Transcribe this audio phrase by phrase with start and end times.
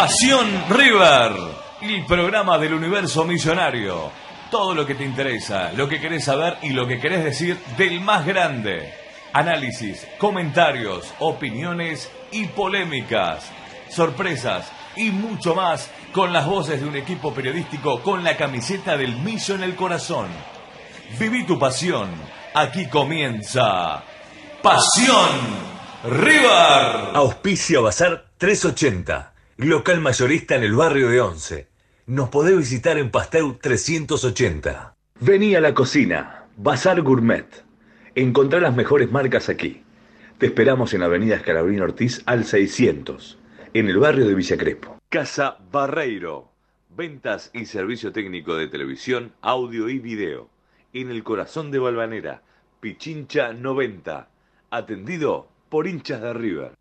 [0.00, 1.32] Pasión River,
[1.82, 4.10] el programa del universo millonario.
[4.50, 8.00] Todo lo que te interesa, lo que querés saber y lo que querés decir del
[8.00, 8.94] más grande.
[9.34, 13.44] Análisis, comentarios, opiniones y polémicas.
[13.90, 19.16] Sorpresas y mucho más con las voces de un equipo periodístico con la camiseta del
[19.16, 20.28] millo en el corazón.
[21.18, 22.08] Viví tu pasión.
[22.54, 24.02] Aquí comienza
[24.62, 25.28] Pasión
[26.04, 27.10] River.
[27.16, 29.29] Auspicio Bazar 380,
[29.68, 31.68] local mayorista en el barrio de Once.
[32.06, 34.96] Nos podés visitar en Pasteur 380.
[35.20, 37.46] Vení a la cocina, Bazar Gourmet.
[38.14, 39.82] Encontrá las mejores marcas aquí.
[40.38, 43.38] Te esperamos en Avenida Escalabrín Ortiz al 600,
[43.74, 44.96] en el barrio de Villa Crespo.
[45.10, 46.50] Casa Barreiro.
[46.88, 50.48] Ventas y servicio técnico de televisión, audio y video.
[50.94, 52.42] En el corazón de Balvanera.
[52.80, 54.26] Pichincha 90.
[54.70, 56.72] Atendido por hinchas de River.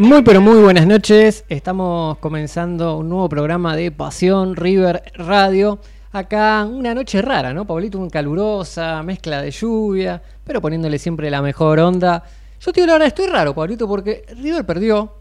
[0.00, 1.44] Muy pero muy buenas noches.
[1.50, 5.78] Estamos comenzando un nuevo programa de Pasión River Radio.
[6.10, 7.66] Acá una noche rara, ¿no?
[7.66, 12.24] Pablito, un calurosa, mezcla de lluvia, pero poniéndole siempre la mejor onda.
[12.62, 15.16] Yo te digo la estoy raro, Pablito, porque River perdió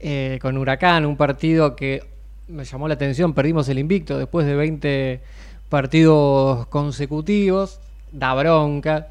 [0.00, 2.02] eh, con Huracán, un partido que
[2.48, 3.32] me llamó la atención.
[3.32, 5.20] Perdimos el invicto después de 20
[5.68, 7.78] partidos consecutivos.
[8.10, 9.06] Da bronca.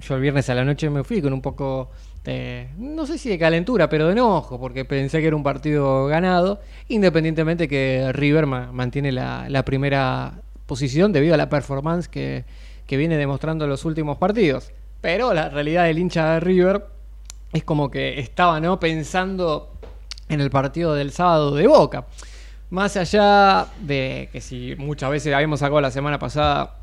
[0.00, 1.88] Yo el viernes a la noche me fui con un poco
[2.24, 6.06] de, no sé si de calentura, pero de enojo, porque pensé que era un partido
[6.06, 12.44] ganado, independientemente que River ma- mantiene la, la primera posición debido a la performance que,
[12.86, 14.72] que viene demostrando en los últimos partidos.
[15.00, 16.84] Pero la realidad del hincha de River
[17.52, 18.78] es como que estaba ¿no?
[18.78, 19.72] pensando
[20.28, 22.06] en el partido del sábado de Boca.
[22.68, 26.76] Más allá de que si muchas veces habíamos sacado la semana pasada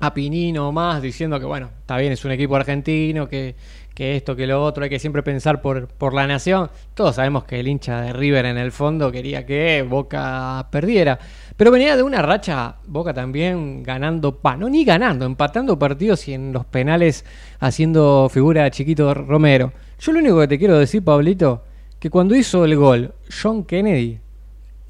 [0.00, 3.54] a Pinino más diciendo que bueno, está bien, es un equipo argentino, que,
[3.98, 6.70] que esto, que lo otro, hay que siempre pensar por, por la nación.
[6.94, 11.18] Todos sabemos que el hincha de River en el fondo quería que Boca perdiera.
[11.56, 16.34] Pero venía de una racha, Boca también ganando, pa, no ni ganando, empatando partidos y
[16.34, 17.24] en los penales
[17.58, 19.72] haciendo figura de Chiquito Romero.
[19.98, 21.64] Yo lo único que te quiero decir, Pablito,
[21.98, 24.20] que cuando hizo el gol John Kennedy,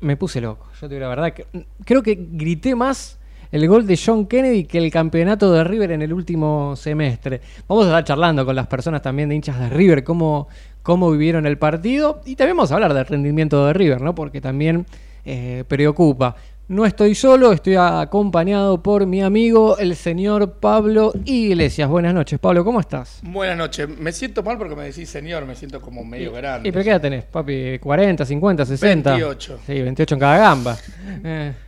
[0.01, 0.67] me puse loco.
[0.79, 1.47] Yo te digo la verdad, que,
[1.87, 3.19] creo que grité más
[3.51, 7.41] el gol de John Kennedy que el campeonato de River en el último semestre.
[7.67, 10.49] Vamos a estar charlando con las personas también de hinchas de River, cómo,
[10.83, 12.21] cómo vivieron el partido.
[12.25, 14.15] Y también vamos a hablar del rendimiento de River, ¿no?
[14.15, 14.87] Porque también
[15.25, 16.37] eh, preocupa.
[16.69, 21.89] No estoy solo, estoy acompañado por mi amigo, el señor Pablo Iglesias.
[21.89, 23.21] Buenas noches, Pablo, ¿cómo estás?
[23.23, 23.89] Buenas noches.
[23.89, 26.69] Me siento mal porque me decís señor, me siento como medio grande.
[26.69, 27.79] ¿Y pero qué edad tenés, papi?
[27.79, 29.11] ¿40, 50, 60?
[29.13, 29.59] 28.
[29.67, 30.77] Sí, 28 en cada gamba.
[31.25, 31.55] Eh,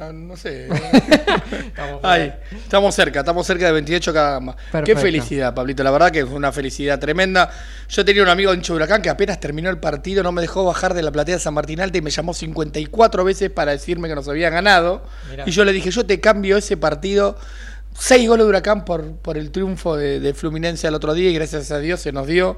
[0.00, 0.66] Ah, No sé.
[1.66, 4.56] estamos Ay, estamos cerca, estamos cerca de 28 cada gamba.
[4.82, 5.82] Qué felicidad, Pablito.
[5.82, 7.50] La verdad que fue una felicidad tremenda.
[7.86, 10.94] Yo tenía un amigo de Huracán que apenas terminó el partido no me dejó bajar
[10.94, 14.14] de la platea de San Martín Alta y me llamó 54 veces para decirme que
[14.14, 15.02] nos habían ganado.
[15.30, 15.44] Mirá.
[15.46, 17.36] Y yo le dije, yo te cambio ese partido.
[17.98, 21.34] Seis goles de Huracán por, por el triunfo de, de Fluminense al otro día y
[21.34, 22.56] gracias a Dios se nos dio.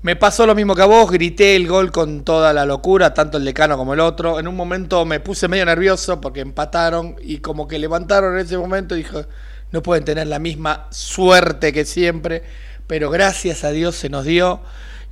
[0.00, 3.36] Me pasó lo mismo que a vos, grité el gol con toda la locura, tanto
[3.36, 4.38] el decano como el otro.
[4.38, 8.56] En un momento me puse medio nervioso porque empataron y como que levantaron en ese
[8.56, 9.26] momento y dije,
[9.72, 12.44] no pueden tener la misma suerte que siempre,
[12.86, 14.60] pero gracias a Dios se nos dio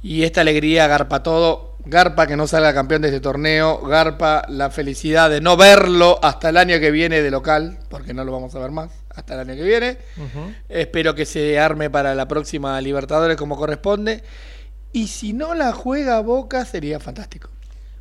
[0.03, 1.75] y esta alegría garpa todo.
[1.85, 6.49] Garpa que no salga campeón de este torneo, Garpa la felicidad de no verlo hasta
[6.49, 9.41] el año que viene de local, porque no lo vamos a ver más hasta el
[9.41, 9.99] año que viene.
[10.69, 14.23] Espero que se arme para la próxima Libertadores como corresponde.
[14.97, 17.51] Y si no la juega Boca, sería fantástico.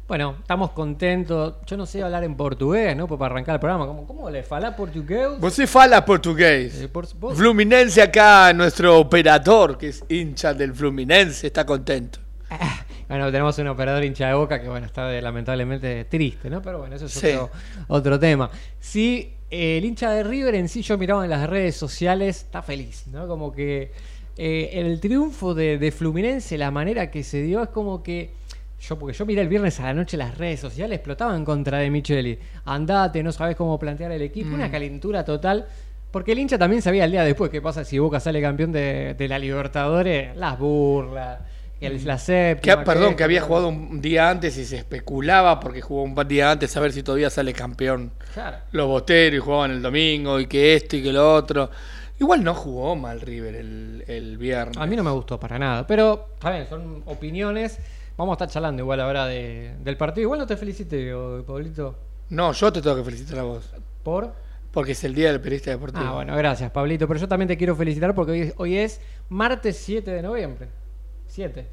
[0.07, 1.55] Bueno, estamos contentos.
[1.65, 3.05] Yo no sé hablar en portugués, ¿no?
[3.07, 3.85] Para arrancar el programa.
[3.85, 5.27] ¿Cómo, cómo le fala portugués?
[5.39, 6.79] Você fala portugués.
[6.81, 12.19] Eh, por- vos- Fluminense acá, nuestro operador, que es hincha del Fluminense, está contento.
[13.07, 16.59] Bueno, tenemos un operador hincha de boca que, bueno, está de- lamentablemente triste, ¿no?
[16.63, 17.27] Pero bueno, eso es Sí.
[17.27, 17.51] otro,
[17.87, 18.49] otro tema.
[18.79, 22.63] Sí, eh, el hincha de River en sí, yo miraba en las redes sociales, está
[22.63, 23.27] feliz, ¿no?
[23.27, 23.91] Como que
[24.37, 28.31] eh, el triunfo de, de Fluminense, la manera que se dio, es como que.
[28.81, 31.89] Yo, porque yo miré el viernes a la noche las redes sociales, explotaban contra de
[31.89, 32.37] Micheli.
[32.65, 34.53] Andate, no sabes cómo plantear el equipo, Mm.
[34.55, 35.65] una calentura total.
[36.11, 39.15] Porque el hincha también sabía el día después qué pasa si Boca sale campeón de,
[39.17, 41.39] de la Libertadores, las burlas,
[41.81, 42.83] el, la Que, séptima.
[42.83, 46.51] perdón, que había esto, jugado un día antes y se especulaba porque jugó un día
[46.51, 48.57] antes a ver si todavía sale campeón Claro.
[48.71, 51.69] los boteros y jugaban el domingo y que esto y que lo otro.
[52.19, 54.77] Igual no jugó mal River el, el viernes.
[54.77, 55.85] A mí no me gustó para nada.
[55.85, 57.79] Pero, está bien, son opiniones.
[58.17, 60.23] Vamos a estar charlando igual ahora de, del partido.
[60.23, 61.95] Igual no te felicite, o- Pablito.
[62.29, 63.69] No, yo te tengo que felicitar a vos.
[64.03, 64.33] Por.
[64.71, 66.05] Porque es el día del periodista deportivo.
[66.05, 67.07] Ah, bueno, gracias, Pablito.
[67.07, 70.67] Pero yo también te quiero felicitar porque hoy, hoy es martes 7 de noviembre.
[71.27, 71.67] 7.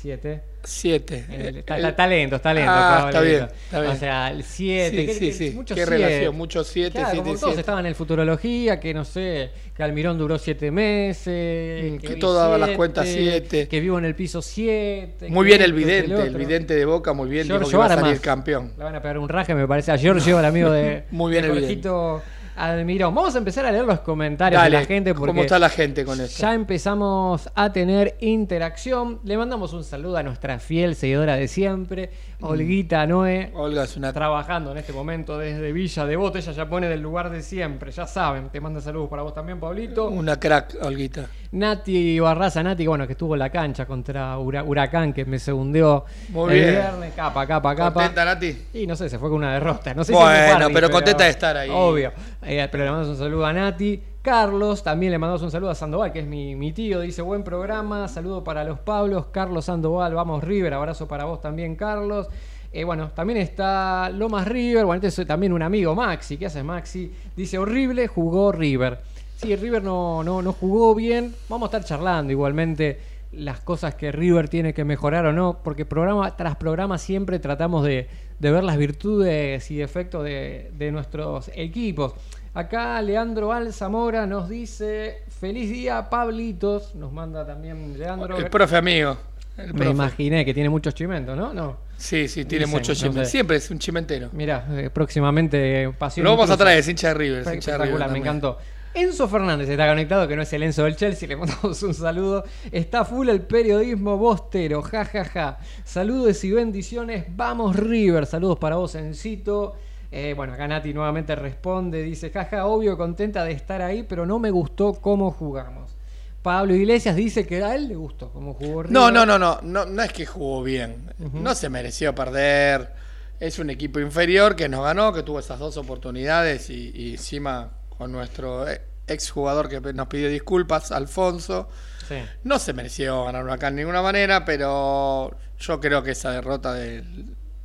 [0.00, 0.40] 7.
[0.64, 1.62] 7.
[1.94, 2.74] Talentos, talentos.
[2.74, 3.92] Ah, está bien, está bien.
[3.92, 5.12] O sea, el 7.
[5.12, 5.50] Sí, sí, sí.
[5.54, 5.90] Muchos Qué siete.
[5.90, 7.60] relación, muchos 7, Claro, 7, como todos 7.
[7.60, 11.92] estaban en futurología, que no sé, que Almirón duró 7 meses.
[11.92, 13.68] Mm, que todo daba las siete, cuentas siete.
[13.68, 15.28] Que vivo en el piso 7.
[15.28, 18.00] Muy bien el vidente, el vidente de Boca, muy bien, dijo que Giorgio va a
[18.00, 18.72] salir campeón.
[18.78, 21.42] Le van a pegar un raje, me parece, a Giorgio, el amigo de, Muy bien
[21.44, 22.22] de el Jorgito
[22.64, 23.14] Almirón.
[23.14, 25.68] Vamos a empezar a leer los comentarios Dale, de la gente porque ¿cómo está la
[25.68, 26.40] gente con esto?
[26.42, 29.20] ya empezamos a tener interacción.
[29.24, 32.10] Le mandamos un saludo a nuestra fiel seguidora de siempre,
[32.40, 32.44] Mm.
[32.46, 33.50] Olguita Noé.
[33.54, 37.28] Olga es una Trabajando en este momento desde Villa Devoto, ella ya pone del lugar
[37.28, 38.48] de siempre, ya saben.
[38.48, 40.08] Te manda saludos para vos también, Pablito.
[40.08, 41.26] una crack, Olguita.
[41.52, 45.52] Nati Barraza, Nati, bueno, que estuvo en la cancha contra Hura- Huracán, que me se
[45.52, 46.70] hundió Muy el bien.
[46.76, 47.92] viernes, capa, capa, capa.
[47.92, 48.56] ¿Contenta, Nati?
[48.72, 49.92] Y no sé, se fue con una derrota.
[49.92, 51.68] No sé Bueno, si es pero contenta de estar ahí.
[51.70, 52.10] Obvio.
[52.52, 54.02] Eh, pero le mandamos un saludo a Nati.
[54.22, 56.98] Carlos, también le mandamos un saludo a Sandoval, que es mi, tío.
[56.98, 58.08] Dice, buen programa.
[58.08, 59.26] Saludo para los Pablos.
[59.30, 60.74] Carlos Sandoval, vamos River.
[60.74, 62.26] Abrazo para vos también, Carlos.
[62.72, 64.84] Eh, bueno, también está Lomas River.
[64.84, 66.38] Bueno, este es también un amigo, Maxi.
[66.38, 67.12] ¿Qué hace Maxi?
[67.36, 68.98] Dice, horrible, jugó River.
[69.36, 71.32] Sí, River no, no, no jugó bien.
[71.48, 72.98] Vamos a estar charlando igualmente
[73.30, 77.84] las cosas que River tiene que mejorar o no, porque programa tras programa siempre tratamos
[77.84, 78.08] de,
[78.40, 82.14] de ver las virtudes y defectos de, de nuestros equipos.
[82.52, 88.36] Acá Leandro Alzamora nos dice, feliz día Pablitos, nos manda también Leandro.
[88.36, 89.16] El profe amigo.
[89.56, 91.52] El Me imaginé que tiene muchos chimentos, ¿no?
[91.54, 91.76] No.
[91.96, 93.24] Sí, sí, tiene Dicen, mucho no sé.
[93.26, 94.30] Siempre es un chimentero.
[94.32, 96.24] Mira, próximamente pasión.
[96.24, 97.40] Lo vamos a traer, es hincha de River.
[97.42, 98.26] es hincha de River Espectacular, me también.
[98.26, 98.58] encantó.
[98.94, 102.44] Enzo Fernández está conectado, que no es el Enzo del Chelsea, le mandamos un saludo.
[102.72, 105.58] Está full el periodismo bostero, ja, ja, ja.
[105.84, 108.26] Saludos y bendiciones, vamos River.
[108.26, 109.76] Saludos para vos, Encito.
[110.12, 114.38] Eh, bueno, acá Nati nuevamente responde, dice, jaja, obvio, contenta de estar ahí, pero no
[114.38, 115.96] me gustó cómo jugamos.
[116.42, 118.92] Pablo Iglesias dice que a él le gustó cómo jugó River.
[118.92, 121.12] No, no, no, no, no, no es que jugó bien.
[121.34, 122.92] No se mereció perder.
[123.38, 127.72] Es un equipo inferior que nos ganó, que tuvo esas dos oportunidades y, y encima
[127.96, 128.64] con nuestro
[129.06, 131.68] ex jugador que nos pidió disculpas, Alfonso.
[132.08, 132.16] Sí.
[132.44, 137.04] No se mereció ganar Huracán de ninguna manera, pero yo creo que esa derrota de,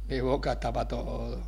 [0.07, 1.47] de Boca tapa todo.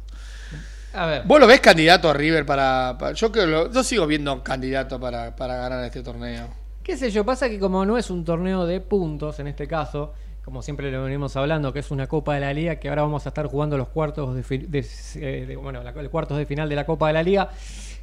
[0.97, 2.95] A ver, ¿Vos lo ves candidato a River para...?
[2.99, 6.47] para- yo, creo lo- yo sigo viendo candidato para, para ganar este torneo.
[6.83, 10.13] qué sé yo, pasa que como no es un torneo de puntos en este caso,
[10.43, 13.25] como siempre lo venimos hablando, que es una Copa de la Liga, que ahora vamos
[13.25, 14.85] a estar jugando los cuartos de,
[15.15, 17.49] eh, de- bueno, la- el cuartos de final de la Copa de la Liga.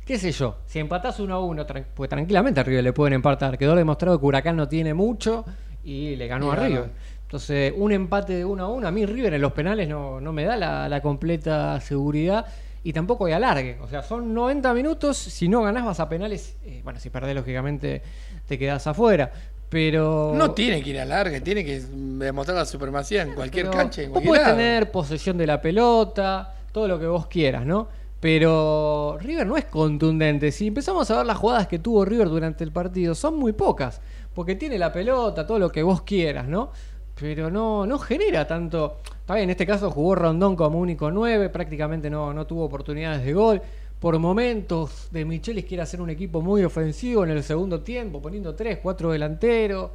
[0.06, 3.14] Qué sé yo, si empatás uno a uno, tran- pues tranquilamente a River le pueden
[3.14, 3.56] empatar.
[3.58, 5.44] Quedó demostrado que Huracán no tiene mucho
[5.82, 6.66] y le ganó Y a ganó.
[6.68, 6.90] River.
[7.22, 10.32] Entonces, un empate de uno a uno, a mí River en los penales no, no
[10.32, 12.44] me da la, la completa seguridad
[12.84, 13.78] y tampoco hay alargue.
[13.80, 17.34] O sea, son 90 minutos, si no ganás vas a penales, eh, bueno, si perdés
[17.34, 18.02] lógicamente
[18.46, 19.32] te quedás afuera.
[19.70, 20.34] Pero...
[20.36, 24.02] No tiene que ir a larga, tiene que demostrar la supremacía en cualquier pero cancha.
[24.02, 27.88] En vos cualquier podés tener posesión de la pelota, todo lo que vos quieras, ¿no?
[28.20, 30.52] Pero River no es contundente.
[30.52, 34.00] Si empezamos a ver las jugadas que tuvo River durante el partido, son muy pocas.
[34.34, 36.70] Porque tiene la pelota, todo lo que vos quieras, ¿no?
[37.18, 38.98] Pero no, no genera tanto.
[39.28, 43.62] En este caso jugó Rondón como único 9, prácticamente no, no tuvo oportunidades de gol.
[43.98, 48.54] Por momentos, de Michelis quiere hacer un equipo muy ofensivo en el segundo tiempo, poniendo
[48.54, 49.90] 3, 4 delanteros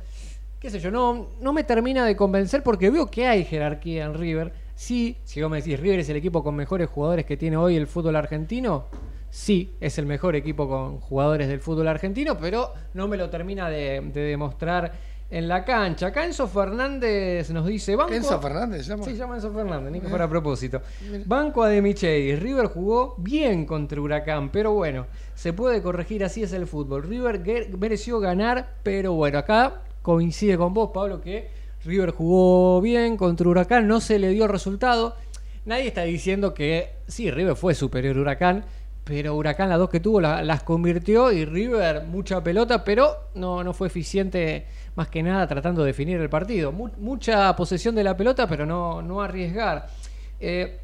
[0.60, 4.14] qué sé yo, no, no me termina de convencer porque veo que hay jerarquía en
[4.14, 4.52] River.
[4.76, 7.76] Sí, si vos me decís, River es el equipo con mejores jugadores que tiene hoy
[7.76, 8.86] el fútbol argentino.
[9.30, 13.70] Sí, es el mejor equipo con jugadores del fútbol argentino, pero no me lo termina
[13.70, 14.92] de, de demostrar
[15.32, 16.08] en la cancha.
[16.08, 18.14] Acá Enzo Fernández nos dice, banco...
[18.14, 19.04] Enzo Fernández llama.
[19.06, 20.82] Sí, llama Enzo Fernández, ni que fuera a propósito.
[21.26, 22.36] Banco a De Micheli.
[22.36, 25.06] River jugó bien contra Huracán, pero bueno,
[25.36, 27.04] se puede corregir, así es el fútbol.
[27.04, 27.42] River
[27.78, 31.50] mereció ganar, pero bueno, acá coincide con vos, Pablo, que
[31.86, 35.16] River jugó bien contra Huracán, no se le dio resultado.
[35.66, 38.66] Nadie está diciendo que sí, River fue superior a Huracán,
[39.04, 43.64] pero Huracán las dos que tuvo la- las convirtió y River mucha pelota, pero no,
[43.64, 44.66] no fue eficiente
[45.00, 46.72] más que nada tratando de definir el partido.
[46.74, 49.88] Mu- mucha posesión de la pelota, pero no, no arriesgar.
[50.42, 50.78] Eh,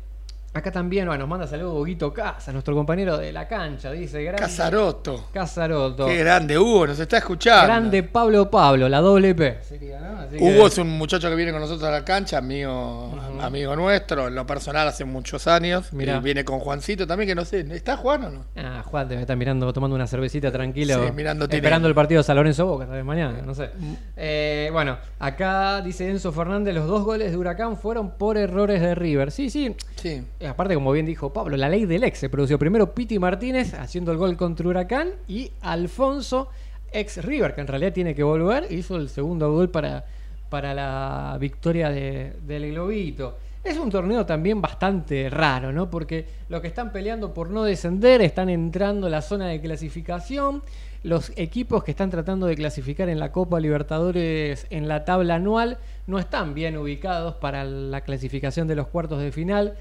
[0.56, 4.42] acá también bueno, nos manda saludos Huguito Casa, nuestro compañero de la cancha, dice grande,
[4.42, 5.26] Casaroto.
[5.34, 6.06] Casaroto.
[6.06, 7.66] Qué grande, Hugo, nos está escuchando.
[7.66, 9.58] Grande Pablo Pablo, la doble P.
[9.62, 10.20] Sería, ¿no?
[10.20, 13.76] Así que- Hugo es un muchacho que viene con nosotros a la cancha, amigo, amigo
[13.76, 15.92] nuestro, en lo personal hace muchos años.
[15.92, 16.18] Mirá.
[16.18, 18.46] Y viene con Juancito también, que no sé, ¿está Juan o no?
[18.56, 21.06] Ah, Juan debe estar mirando, tomando una cervecita tranquilo.
[21.06, 21.46] Sí, mirando.
[21.46, 23.72] Esperando el partido de San Lorenzo Boca, tal vez mañana, no sé.
[24.16, 28.96] Eh, bueno, acá dice Enzo Fernández, los dos goles de Huracán fueron por errores de
[28.96, 29.32] River.
[29.32, 29.76] Sí, sí.
[29.98, 30.24] Sí.
[30.48, 32.58] Aparte, como bien dijo Pablo, la ley del ex se produjo.
[32.58, 36.50] Primero Piti Martínez haciendo el gol contra Huracán y Alfonso
[36.92, 40.06] ex River, que en realidad tiene que volver, hizo el segundo gol para,
[40.50, 43.38] para la victoria de- del Globito.
[43.64, 45.90] Es un torneo también bastante raro, ¿no?
[45.90, 50.62] Porque los que están peleando por no descender están entrando a la zona de clasificación.
[51.04, 55.80] Los equipos que están tratando de clasificar en la Copa Libertadores en la tabla anual
[56.08, 59.75] no están bien ubicados para la clasificación de los cuartos de final.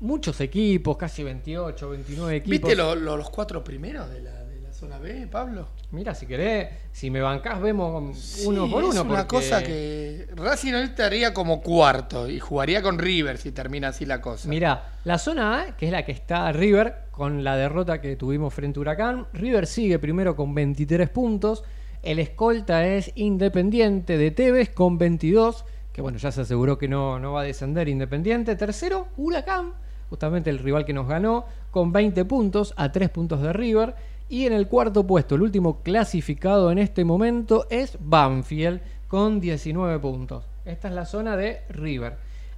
[0.00, 2.50] Muchos equipos, casi 28, 29 equipos.
[2.50, 5.68] ¿Viste lo- lo- los cuatro primeros de la, de la zona B, Pablo?
[5.90, 8.92] Mira, si querés, si me bancás, vemos Sí, uno por uno.
[8.92, 13.50] Es una porque- cosa que Racing hoy estaría como cuarto y jugaría con River si
[13.50, 14.48] termina así la cosa.
[14.48, 18.54] Mira, la zona A, que es la que está River, con la derrota que tuvimos
[18.54, 21.64] frente a Huracán, River sigue primero con 23 puntos,
[22.04, 27.18] el escolta es Independiente de Tevez con 22, que bueno, ya se aseguró que no,
[27.18, 29.72] no va a descender Independiente, tercero, Huracán,
[30.10, 33.94] justamente el rival que nos ganó, con 20 puntos, a 3 puntos de River,
[34.28, 39.98] y en el cuarto puesto, el último clasificado en este momento es Banfield, con 19
[39.98, 40.44] puntos.
[40.64, 42.16] Esta es la zona de River.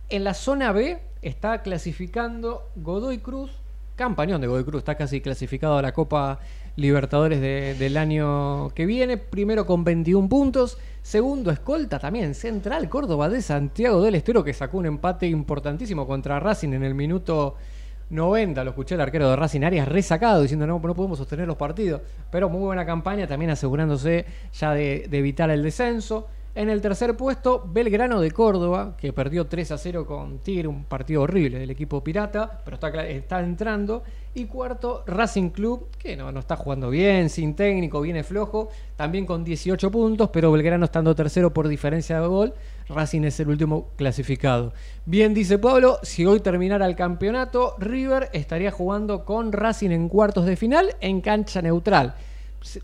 [0.09, 3.52] En la zona B está clasificando Godoy Cruz,
[3.95, 6.40] campañón de Godoy Cruz, está casi clasificado a la Copa
[6.77, 13.29] Libertadores de- del año que viene, primero con 21 puntos, segundo escolta también, Central Córdoba
[13.29, 17.57] de Santiago del Estero que sacó un empate importantísimo contra Racing en el minuto
[18.11, 21.57] 90, lo escuché el arquero de Racing Arias resacado diciendo no, no podemos sostener los
[21.57, 22.00] partidos,
[22.31, 24.25] pero muy buena campaña también asegurándose
[24.59, 26.27] ya de, de evitar el descenso.
[26.52, 30.83] En el tercer puesto, Belgrano de Córdoba, que perdió 3 a 0 con Tigre, un
[30.83, 34.02] partido horrible del equipo pirata, pero está, está entrando.
[34.35, 39.26] Y cuarto, Racing Club, que no, no está jugando bien, sin técnico, viene flojo, también
[39.26, 42.54] con 18 puntos, pero Belgrano estando tercero por diferencia de gol.
[42.88, 44.73] Racing es el último clasificado.
[45.07, 50.47] Bien, dice Pablo, si hoy terminara el campeonato, River estaría jugando con Racing en cuartos
[50.47, 52.16] de final en cancha neutral.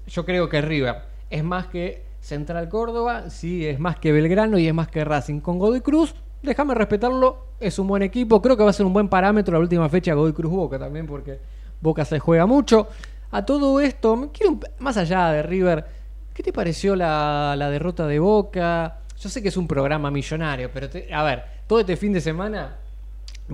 [0.06, 0.96] Yo creo que River
[1.28, 5.38] es más que Central Córdoba, sí, es más que Belgrano y es más que Racing.
[5.38, 8.42] Con Godoy Cruz, déjame respetarlo, es un buen equipo.
[8.42, 11.06] Creo que va a ser un buen parámetro la última fecha Godoy Cruz Boca también,
[11.06, 11.38] porque
[11.80, 12.88] Boca se juega mucho.
[13.30, 14.33] A todo esto,
[14.80, 15.87] más allá de River,
[16.35, 19.02] ¿qué te pareció la, derrota de Boca?
[19.16, 22.76] Yo sé que es un programa millonario, pero a ver, todo este fin de semana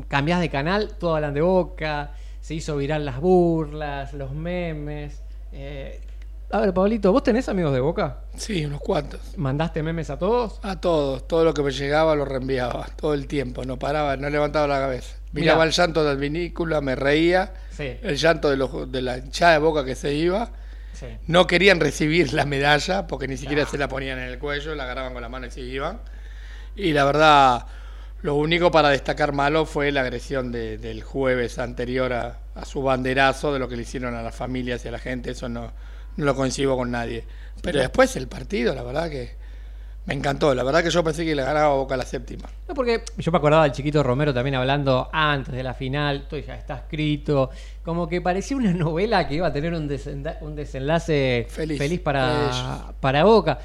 [0.09, 5.23] cambiás de canal, todo hablan de Boca, se hizo viral las burlas, los memes.
[5.53, 6.01] eh,
[6.53, 8.19] a ver, Pablito, ¿vos tenés amigos de Boca?
[8.37, 9.21] Sí, unos cuantos.
[9.37, 10.61] ¿Mandaste memes a todos?
[10.63, 14.29] A todos, todo lo que me llegaba lo reenviaba, todo el tiempo, no paraba, no
[14.31, 15.17] levantaba la cabeza.
[15.33, 15.67] Miraba Mirá.
[15.69, 17.97] el llanto del vinícola, me reía, Sí.
[18.03, 20.51] el llanto de, los, de la hinchada de boca que se iba.
[20.93, 21.07] Sí.
[21.27, 24.85] No querían recibir la medalla porque ni siquiera se la ponían en el cuello, la
[24.85, 26.01] agarraban con la mano y se iban.
[26.77, 27.67] Y la verdad,
[28.21, 32.83] lo único para destacar malo fue la agresión de- del jueves anterior a, a su
[32.83, 35.73] banderazo, de lo que le hicieron a las familias y a la gente, eso no,
[36.17, 37.25] no lo coincido con nadie.
[37.63, 39.43] Pero después el partido, la verdad que
[40.05, 42.49] me encantó, la verdad que yo pensé que le ganaba Boca la séptima.
[42.69, 46.41] No, porque yo me acordaba del chiquito Romero también hablando antes de la final, todo
[46.41, 47.51] ya está escrito,
[47.85, 53.23] como que parecía una novela que iba a tener un, desenlace Feliz, feliz, para, para
[53.23, 53.59] Boca.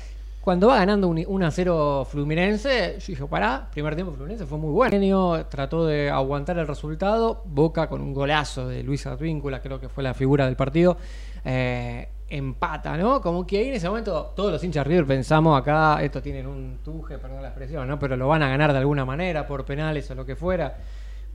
[0.47, 4.57] Cuando va ganando un 1 a 0 Fluminense, yo dije, pará, primer tiempo Fluminense fue
[4.57, 4.91] muy bueno.
[4.91, 9.89] Genio trató de aguantar el resultado, Boca con un golazo de Luis Advíncula, creo que
[9.89, 10.97] fue la figura del partido,
[11.43, 13.21] eh, empata, ¿no?
[13.21, 16.79] Como que ahí en ese momento todos los hinchas River pensamos acá, estos tienen un
[16.83, 17.97] tuje, perdón la expresión, ¿no?
[17.97, 20.77] Pero lo van a ganar de alguna manera, por penales o lo que fuera.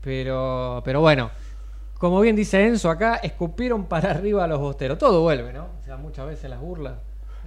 [0.02, 1.30] Pero, pero bueno,
[1.98, 4.98] como bien dice Enzo acá, escupieron para arriba a los bosteros.
[4.98, 5.68] Todo vuelve, ¿no?
[5.80, 6.94] O sea, muchas veces las burlas.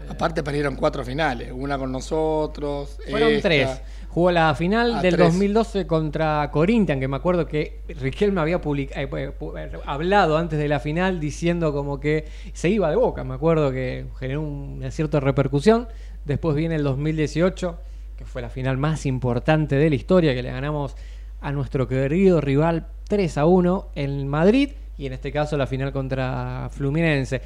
[0.10, 2.98] Aparte perdieron cuatro finales, una con nosotros.
[3.10, 3.50] Fueron esta.
[3.50, 3.82] tres.
[4.16, 5.28] Jugó la final del tres.
[5.28, 10.80] 2012 contra Corinthians, que me acuerdo que Riquelme había eh, eh, hablado antes de la
[10.80, 13.26] final diciendo como que se iba de boca.
[13.26, 15.90] Me acuerdo que generó una cierta repercusión.
[16.24, 17.78] Después viene el 2018,
[18.18, 20.96] que fue la final más importante de la historia, que le ganamos
[21.42, 25.92] a nuestro querido rival 3 a 1 en Madrid y en este caso la final
[25.92, 27.42] contra Fluminense.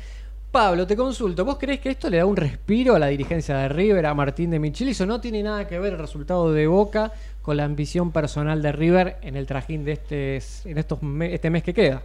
[0.51, 3.69] Pablo, te consulto, ¿vos crees que esto le da un respiro a la dirigencia de
[3.69, 7.11] River, a Martín de Michelis, o no tiene nada que ver el resultado de Boca
[7.43, 11.51] con la ambición personal de River en el trajín de este, en estos me- este
[11.51, 12.01] mes que queda?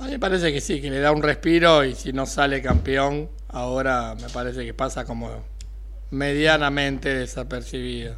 [0.00, 2.60] A mí me parece que sí, que le da un respiro y si no sale
[2.60, 5.30] campeón, ahora me parece que pasa como
[6.10, 8.16] medianamente desapercibido.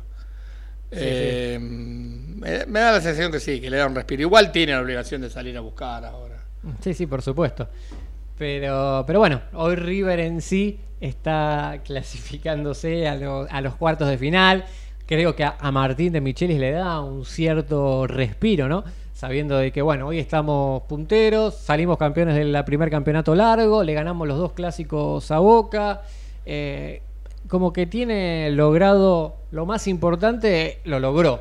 [0.91, 4.23] Eh, Me, me da la sensación que sí, que le da un respiro.
[4.23, 6.39] Igual tiene la obligación de salir a buscar ahora.
[6.81, 7.69] Sí, sí, por supuesto.
[8.39, 14.19] Pero, pero bueno, hoy River en sí está clasificándose a, lo- a los cuartos de
[14.19, 14.65] final.
[15.07, 18.85] Creo que a, a Martín de Michelis le da un cierto respiro, ¿no?
[19.13, 24.27] Sabiendo de que, bueno, hoy estamos punteros, salimos campeones del primer campeonato largo, le ganamos
[24.27, 26.03] los dos clásicos a Boca.
[26.47, 27.01] eh,
[27.47, 31.41] como que tiene logrado lo más importante, lo logró.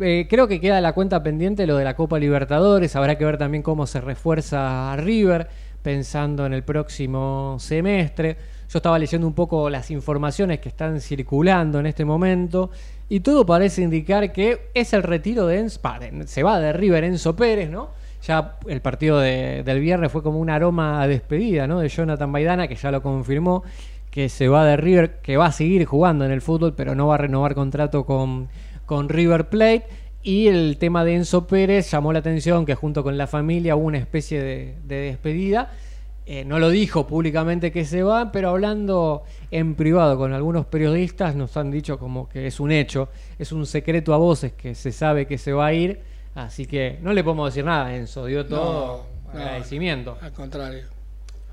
[0.00, 2.94] Eh, creo que queda la cuenta pendiente lo de la Copa Libertadores.
[2.96, 5.48] Habrá que ver también cómo se refuerza River,
[5.86, 8.36] pensando en el próximo semestre.
[8.68, 12.72] Yo estaba leyendo un poco las informaciones que están circulando en este momento
[13.08, 15.80] y todo parece indicar que es el retiro de Enzo.
[16.24, 17.90] Se va de River Enzo Pérez, ¿no?
[18.26, 21.78] Ya el partido del viernes fue como un aroma a despedida, ¿no?
[21.78, 23.62] De Jonathan Baidana, que ya lo confirmó,
[24.10, 27.06] que se va de River, que va a seguir jugando en el fútbol, pero no
[27.06, 28.48] va a renovar contrato con,
[28.86, 29.86] con River Plate.
[30.26, 33.86] Y el tema de Enzo Pérez llamó la atención que junto con la familia hubo
[33.86, 35.70] una especie de, de despedida
[36.28, 41.36] eh, no lo dijo públicamente que se va, pero hablando en privado con algunos periodistas
[41.36, 44.90] nos han dicho como que es un hecho, es un secreto a voces que se
[44.90, 46.00] sabe que se va a ir,
[46.34, 50.18] así que no le podemos decir nada, Enzo, dio todo agradecimiento.
[50.20, 50.95] al contrario.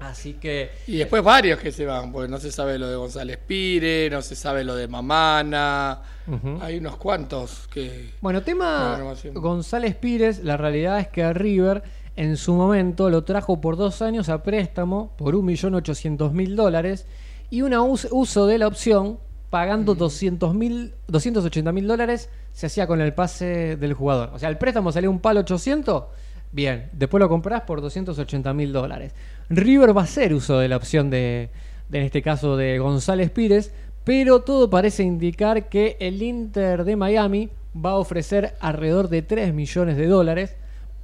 [0.10, 0.72] Así que.
[0.88, 4.22] Y después varios que se van, porque no se sabe lo de González Pire, no
[4.22, 6.02] se sabe lo de Mamana.
[6.62, 8.12] Hay unos cuantos que.
[8.22, 9.00] Bueno, tema
[9.34, 11.84] González Pires, la realidad es que a River
[12.16, 17.08] en su momento lo trajo por dos años a préstamo por 1.800.000 dólares
[17.50, 19.20] y un uso de la opción
[19.50, 24.32] pagando 200.000, mil dólares se hacía con el pase del jugador.
[24.34, 26.06] O sea, el préstamo salía un palo 800,
[26.54, 29.14] bien, después lo compras por 280.000 dólares.
[29.50, 31.50] River va a hacer uso de la opción de,
[31.90, 33.74] de, en este caso, de González Pires,
[34.06, 39.54] pero todo parece indicar que el Inter de Miami va a ofrecer alrededor de 3
[39.54, 40.56] millones de dólares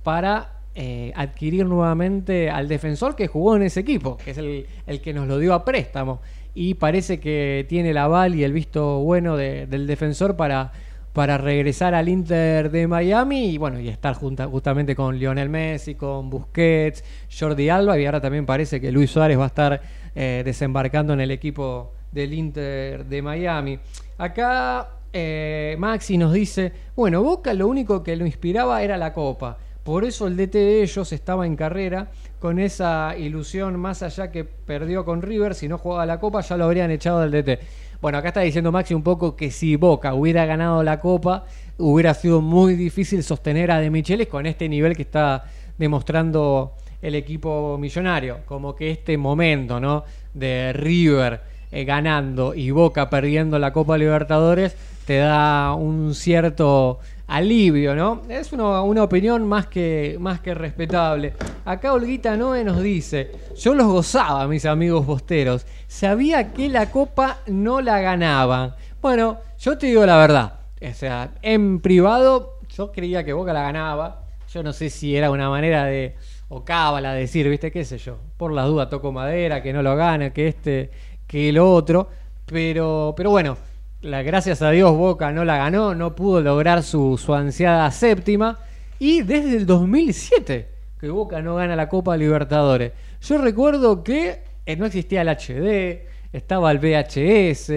[0.04, 4.66] para eh, adquirir nuevamente al defensor que jugó en ese equipo, que es el,
[5.02, 6.22] que nos lo dio a préstamo.
[6.54, 10.72] Y parece que tiene el aval y el visto bueno del defensor para,
[11.20, 16.30] para regresar al Inter de Miami y bueno, y estar justamente con Lionel Messi, con
[16.30, 17.04] Busquets,
[17.38, 19.82] Jordi Alba y ahora también parece que Luis Suárez va a estar
[20.16, 23.78] eh, desembarcando en el equipo del Inter de Miami.
[24.18, 29.58] Acá eh, Maxi nos dice, bueno, Boca lo único que lo inspiraba era la copa.
[29.84, 34.46] Por eso el DT de ellos estaba en carrera con esa ilusión más allá que
[34.46, 37.60] perdió con River, si no jugaba la Copa ya lo habrían echado del DT.
[38.02, 41.46] Bueno, acá está diciendo Maxi un poco que si Boca hubiera ganado la Copa,
[41.78, 45.44] hubiera sido muy difícil sostener a De Michelis con este nivel que está
[45.78, 48.40] demostrando el equipo millonario.
[48.46, 50.06] Como que este momento, ¿no?
[50.34, 57.00] De River eh, ganando y Boca perdiendo la Copa Libertadores te da un cierto
[57.30, 58.24] alivio, ¿no?
[58.28, 61.34] Es una, opinión más que, más que respetable.
[61.64, 67.40] Acá Olguita Noé nos dice, yo los gozaba, mis amigos bosteros, sabía que la copa
[67.48, 68.74] no la ganaban.
[69.02, 73.62] Bueno, yo te digo la verdad, o sea, en privado yo creía que Boca la
[73.62, 76.16] ganaba, yo no sé si era una manera de,
[76.48, 79.96] o cábala decir, viste, qué sé yo, por la duda toco madera, que no lo
[79.96, 80.90] gana, que este,
[81.28, 82.10] que el otro,
[82.48, 83.56] pero, pero bueno,
[84.02, 88.60] la, gracias a Dios Boca no la ganó, no pudo lograr su, su ansiada séptima.
[89.00, 92.92] Y desde el 2007 que Boca no gana la Copa Libertadores.
[93.22, 97.72] Yo recuerdo que eh, no existía el HD, estaba el VHS.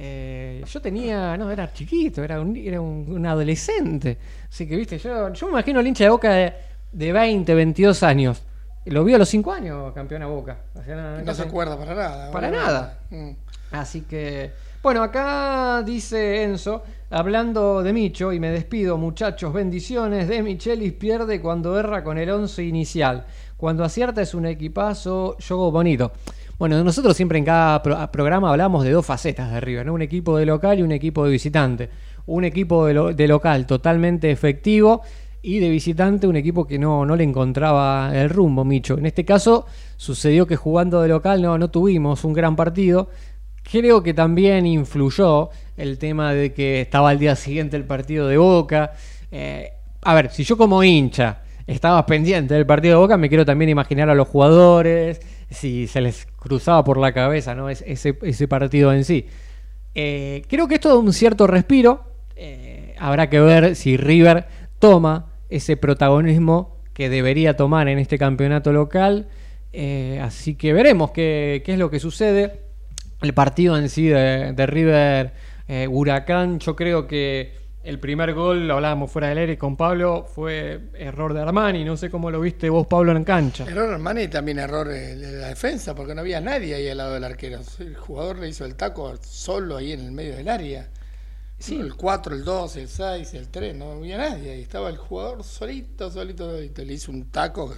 [0.00, 4.18] Eh, yo tenía, no, era chiquito, era un, era un, adolescente.
[4.48, 6.52] Así que, viste, yo, yo me imagino el hincha de Boca de,
[6.92, 8.42] de 20, 22 años.
[8.84, 10.58] Lo vio a los 5 años, campeona Boca.
[11.24, 12.30] no, se acuerda para nada.
[12.30, 12.98] Para nada.
[13.10, 13.30] Mm.
[13.72, 14.52] Así que
[14.82, 21.40] bueno, acá dice Enzo, hablando de Micho, y me despido muchachos, bendiciones, de Michelis pierde
[21.40, 23.26] cuando erra con el 11 inicial.
[23.56, 26.12] Cuando acierta es un equipazo, juego bonito.
[26.58, 29.94] Bueno, nosotros siempre en cada programa hablamos de dos facetas de River, ¿no?
[29.94, 31.90] un equipo de local y un equipo de visitante.
[32.26, 35.02] Un equipo de, local totalmente efectivo
[35.40, 38.98] y de visitante un equipo que no, no le encontraba el rumbo, Micho.
[38.98, 43.08] En este caso sucedió que jugando de local no, no tuvimos un gran partido,
[43.70, 48.38] Creo que también influyó el tema de que estaba al día siguiente el partido de
[48.38, 48.92] Boca.
[49.30, 53.44] Eh, a ver, si yo como hincha estaba pendiente del partido de Boca, me quiero
[53.44, 57.68] también imaginar a los jugadores, si se les cruzaba por la cabeza ¿no?
[57.68, 59.26] ese, partido en sí.
[59.94, 62.04] Eh, creo que esto da un cierto respiro.
[62.36, 64.46] Eh, habrá que ver si River
[64.78, 69.28] toma ese protagonismo que debería tomar en este campeonato local.
[70.22, 72.67] así que veremos qué, qué es lo que sucede
[73.20, 75.32] el partido en sí de, River
[75.66, 80.26] eh, Huracán, yo creo que el primer gol, lo hablábamos fuera del aire con Pablo,
[80.34, 81.84] fue error de Armani.
[81.84, 83.64] No sé cómo lo viste vos, Pablo, en cancha.
[83.64, 86.98] Error de Armani y también error de la defensa, porque no había nadie ahí al
[86.98, 87.60] lado del arquero.
[87.78, 90.88] El jugador le hizo el taco solo ahí en el medio del área.
[91.58, 91.76] Sí.
[91.76, 94.52] El 4, el 2, el 6, el 3, no había nadie.
[94.52, 96.84] Ahí estaba el jugador solito, solito, solito.
[96.84, 97.74] Le hizo un taco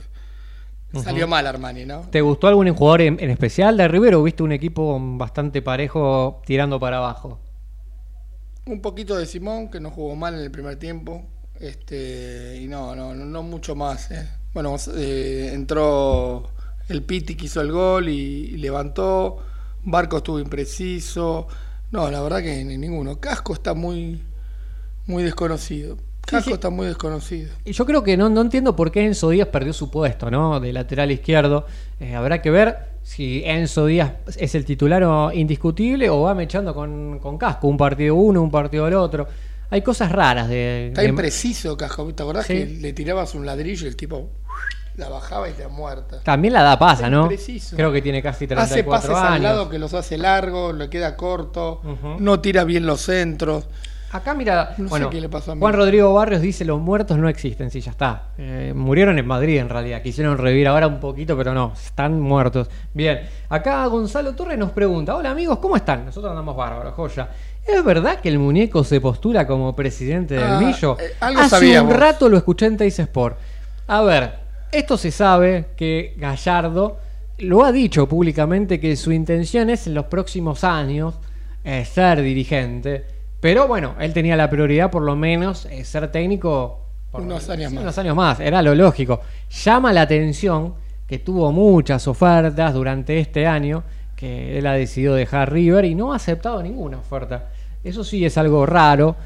[0.92, 2.00] Salió mal Armani, ¿no?
[2.10, 6.42] ¿Te gustó algún jugador en, en especial de River o viste un equipo bastante parejo
[6.44, 7.38] tirando para abajo?
[8.66, 11.24] Un poquito de Simón, que no jugó mal en el primer tiempo.
[11.58, 14.10] Este, y no, no, no, mucho más.
[14.10, 14.28] eh.
[14.54, 16.50] Bueno, eh, entró
[16.88, 19.38] el Piti que hizo el gol y, y levantó.
[19.84, 21.46] Barco estuvo impreciso.
[21.90, 23.20] No, la verdad que ni ninguno.
[23.20, 24.22] Casco está muy,
[25.06, 25.96] muy desconocido.
[26.30, 26.54] Casco sí.
[26.54, 27.50] está muy desconocido.
[27.64, 30.60] Y yo creo que no, no entiendo por qué Enzo Díaz perdió su puesto, ¿no?
[30.60, 31.66] De lateral izquierdo.
[31.98, 36.74] Eh, habrá que ver si Enzo Díaz es el titular o indiscutible o va mechando
[36.74, 39.26] con, con casco, un partido uno, un partido el otro.
[39.70, 40.88] Hay cosas raras de.
[40.88, 42.12] Está de- impreciso Casco.
[42.14, 42.54] ¿Te acordás Sí.
[42.54, 44.28] que le tirabas un ladrillo y el tipo
[44.96, 46.20] la bajaba y te muerta?
[46.24, 47.22] También la da pasa, ¿no?
[47.22, 47.76] impreciso.
[47.76, 49.36] Creo que tiene casi Hace 34 pases años.
[49.36, 51.80] al lado que los hace largos, le queda corto,
[52.18, 53.68] no tira bien los centros.
[54.12, 55.56] Acá mira, No sé qué le pasó a.
[55.56, 58.24] Juan Rodrigo Barrios dice los muertos no existen, sí, ya está.
[58.38, 62.68] Eh, murieron en Madrid en realidad, quisieron revivir ahora un poquito, pero no, están muertos.
[62.92, 66.04] Bien, acá Gonzalo Torres nos pregunta, hola amigos, ¿cómo están?
[66.06, 67.28] Nosotros andamos bárbaros, joya.
[67.64, 70.96] ¿Es verdad que el muñeco se postula como presidente del Ah, Millo?
[70.98, 71.94] eh, algo Hace sabíamos.
[71.94, 73.38] un rato lo escuché en Teis Sport.
[73.86, 74.32] A ver,
[74.72, 76.98] esto se sabe que Gallardo
[77.38, 81.14] lo ha dicho públicamente que su intención es en los próximos años
[81.62, 83.19] eh, ser dirigente.
[83.40, 87.70] Pero bueno, él tenía la prioridad por lo menos eh, ser técnico por Unos años
[87.70, 87.82] sí, más.
[87.82, 89.20] unos años más, era lo lógico.
[89.64, 90.74] Llama la atención
[91.06, 93.82] que tuvo muchas ofertas durante este año,
[94.14, 97.48] que él ha decidido dejar River y no ha aceptado ninguna oferta.
[97.82, 99.16] Eso sí es algo raro.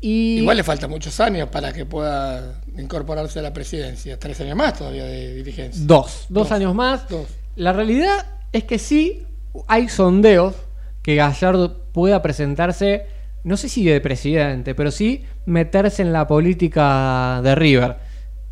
[0.00, 4.18] Y Igual le faltan muchos años para que pueda incorporarse a la presidencia.
[4.18, 5.82] Tres años más todavía de dirigencia.
[5.84, 6.52] Dos, dos, Dos.
[6.52, 7.08] años más.
[7.08, 7.26] Dos.
[7.56, 9.26] La realidad es que sí
[9.66, 10.54] hay sondeos
[11.02, 13.06] que Gallardo pueda presentarse,
[13.44, 17.96] no sé si de presidente, pero sí meterse en la política de River.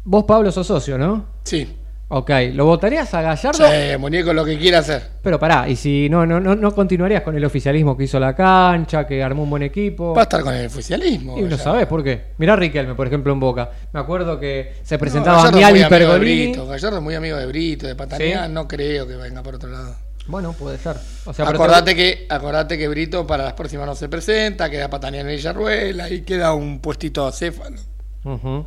[0.04, 1.26] Vos, Pablo, sos socio, ¿no?
[1.44, 1.76] Sí.
[2.14, 3.66] Ok, ¿lo votarías a Gallardo?
[3.70, 5.02] Che, muñeco lo que quiera hacer.
[5.22, 8.36] Pero pará, y si no, no, no, no continuarías con el oficialismo que hizo la
[8.36, 10.12] cancha, que armó un buen equipo.
[10.12, 11.38] Va a estar con el oficialismo.
[11.38, 12.32] Y no sabés por qué.
[12.36, 13.70] Mirá a Riquelme, por ejemplo, en Boca.
[13.94, 16.42] Me acuerdo que se No, presentaba Gallardo Miali Pergolini.
[16.48, 16.66] Brito.
[16.66, 18.44] Gallardo es muy amigo de Brito, de Patania.
[18.44, 18.52] ¿Sí?
[18.52, 19.96] No creo que venga por otro lado.
[20.32, 20.96] Bueno, puede ser.
[21.26, 24.88] O sea, pero acordate, que, acordate que Brito para las próximas no se presenta, queda
[24.88, 27.76] Patania en Villarruela y queda un puestito a Céfalo.
[28.24, 28.66] Ujú.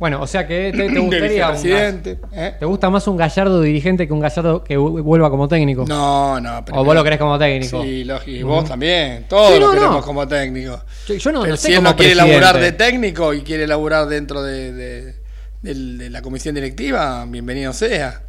[0.00, 1.56] Bueno, o sea que te, gustaría un
[2.32, 2.56] ¿eh?
[2.58, 5.84] ¿Te gusta más un Gallardo dirigente que un Gallardo que vu- vuelva como técnico?
[5.86, 6.64] No, no.
[6.72, 7.80] ¿O vos lo querés como técnico?
[7.84, 8.30] Sí, lógico.
[8.36, 9.26] Y vos también.
[9.28, 10.02] Todos Sí, no, lo queremos no.
[10.02, 10.80] como técnico.
[11.06, 12.40] Yo, yo no, Pero no sé si él no quiere presidente.
[12.40, 15.14] laburar de técnico y quiere laburar dentro de,
[15.62, 18.20] de la comisión directiva, bienvenido sea.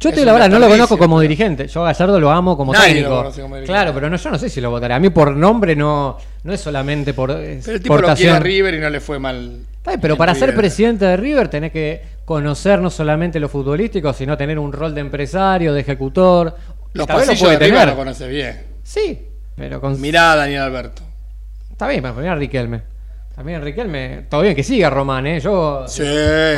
[0.00, 1.66] Yo te un la verdad, no lo conozco como pero- dirigente.
[1.66, 3.22] Yo a Gallardo lo amo como Nadie técnico.
[3.22, 4.94] lo como claro, pero no, yo no sé si lo votaré.
[4.94, 8.32] A mí por nombre no, no es solamente por es Pero el tipo lo quiere
[8.32, 9.60] a River y no le fue mal.
[10.00, 14.58] Pero para ser presidente de River tenés que conocer no solamente lo futbolístico, sino tener
[14.58, 16.54] un rol de empresario, de ejecutor.
[16.92, 17.88] Los vez lo pasillos de River tener.
[17.88, 18.62] lo conoce bien.
[18.82, 20.00] Sí, pero con...
[20.00, 21.02] Mirá a Daniel Alberto.
[21.72, 22.82] Está bien, poner a Riquelme.
[23.38, 25.38] También Riquelme, todo bien que siga Román, ¿eh?
[25.38, 26.02] Yo, Sí.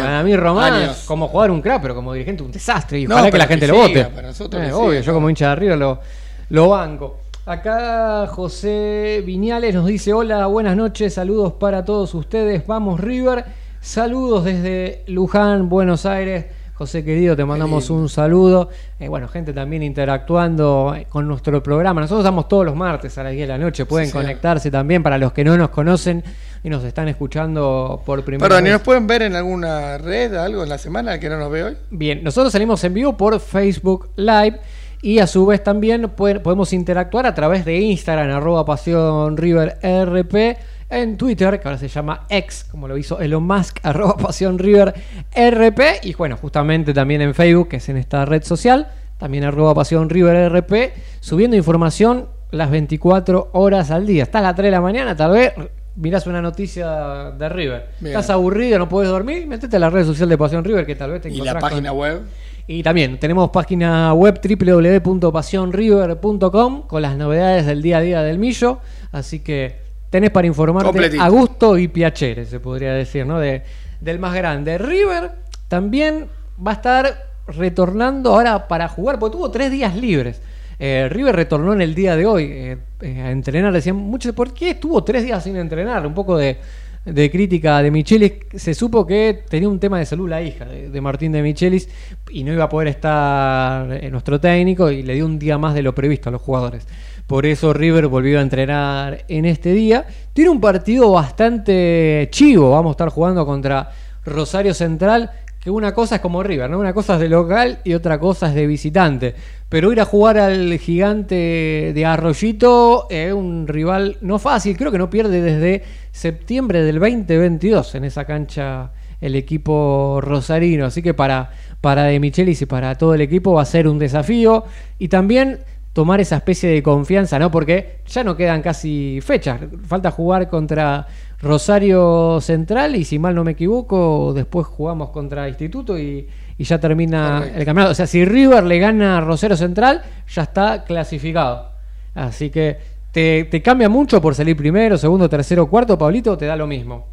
[0.00, 1.04] para mí Román, Años.
[1.06, 3.00] como jugador un crack, pero como dirigente un desastre.
[3.00, 4.14] Y No, ojalá que la gente que lo siga, vote.
[4.14, 5.00] para nosotros Eh, que obvio, siga.
[5.02, 6.00] yo como hincha de River lo,
[6.48, 7.18] lo banco.
[7.44, 13.44] Acá José Viñales nos dice, hola, buenas noches, saludos para todos ustedes, vamos River,
[13.82, 16.46] saludos desde Luján, Buenos Aires.
[16.80, 18.70] José querido, te mandamos un saludo.
[18.98, 22.00] Eh, bueno, gente también interactuando eh, con nuestro programa.
[22.00, 23.84] Nosotros damos todos los martes a las 10 de la noche.
[23.84, 24.24] Pueden Sí, señor.
[24.24, 26.24] conectarse también para los que no nos conocen
[26.64, 28.72] y nos están escuchando por primera Perdón, ¿y vez.
[28.72, 31.76] nos pueden ver en alguna red, algo en la semana que no nos ve hoy?
[31.90, 34.58] Bien, nosotros salimos en vivo por Facebook Live
[35.02, 39.76] y a su vez también pueden- podemos interactuar a través de Instagram, arroba pasión River
[39.82, 40.56] RP,
[40.90, 44.92] en Twitter, que ahora se llama X, como lo hizo Elon Musk, arroba pasión River
[45.34, 49.74] RP, y bueno, justamente también en Facebook, que es en esta red social, también arroba
[49.74, 54.24] pasión River RP, subiendo información las 24 horas al día.
[54.24, 55.52] Estás a las 3 de la mañana, tal vez
[55.96, 57.90] mirás una noticia de River.
[58.00, 58.14] Bien.
[58.16, 61.12] Estás aburrido, no puedes dormir, metete a la red social de Pasión River, que tal
[61.12, 62.22] vez te Y la con- página web.
[62.66, 68.78] y también tenemos página web www.pasionriver.com con las novedades del día a día del Millo.
[69.12, 71.22] Así que tenés para informarte Completito.
[71.22, 73.38] a gusto y piacere, se podría decir, ¿no?
[73.38, 73.62] De,
[74.00, 74.76] del más grande.
[74.76, 75.30] River
[75.68, 76.26] también
[76.64, 80.42] va a estar retornando ahora para jugar, porque tuvo tres días libres.
[80.78, 83.72] Eh, River retornó en el día de hoy eh, eh, a entrenar.
[83.72, 86.06] Decían muchos, ¿por qué estuvo tres días sin entrenar?
[86.06, 86.56] Un poco de,
[87.04, 88.32] de crítica de Michelis.
[88.54, 91.88] Se supo que tenía un tema de salud la hija de, de Martín de Michelis
[92.30, 95.74] y no iba a poder estar eh, nuestro técnico y le dio un día más
[95.74, 96.86] de lo previsto a los jugadores.
[97.30, 100.04] Por eso River volvió a entrenar en este día.
[100.32, 102.72] Tiene un partido bastante chivo.
[102.72, 103.88] Vamos a estar jugando contra
[104.24, 106.80] Rosario Central que una cosa es como River, ¿no?
[106.80, 109.36] Una cosa es de local y otra cosa es de visitante.
[109.68, 114.98] Pero ir a jugar al gigante de Arroyito es un rival no fácil, creo que
[114.98, 118.90] no pierde desde septiembre del 2022 en esa cancha
[119.20, 120.84] el equipo rosarino.
[120.84, 124.00] Así que para, para De Michelis y para todo el equipo va a ser un
[124.00, 124.64] desafío.
[124.98, 125.60] Y también
[125.92, 127.50] tomar esa especie de confianza, ¿no?
[127.50, 129.60] Porque ya no quedan casi fechas.
[129.86, 131.06] Falta jugar contra
[131.40, 136.78] Rosario Central y si mal no me equivoco, después jugamos contra Instituto y, y ya
[136.78, 137.58] termina Correcto.
[137.58, 137.92] el campeonato.
[137.92, 141.70] O sea, si River le gana a Rosario Central, ya está clasificado.
[142.14, 142.78] Así que
[143.12, 147.06] te, te cambia mucho por salir primero, segundo, tercero, cuarto, Pablito, te da lo mismo.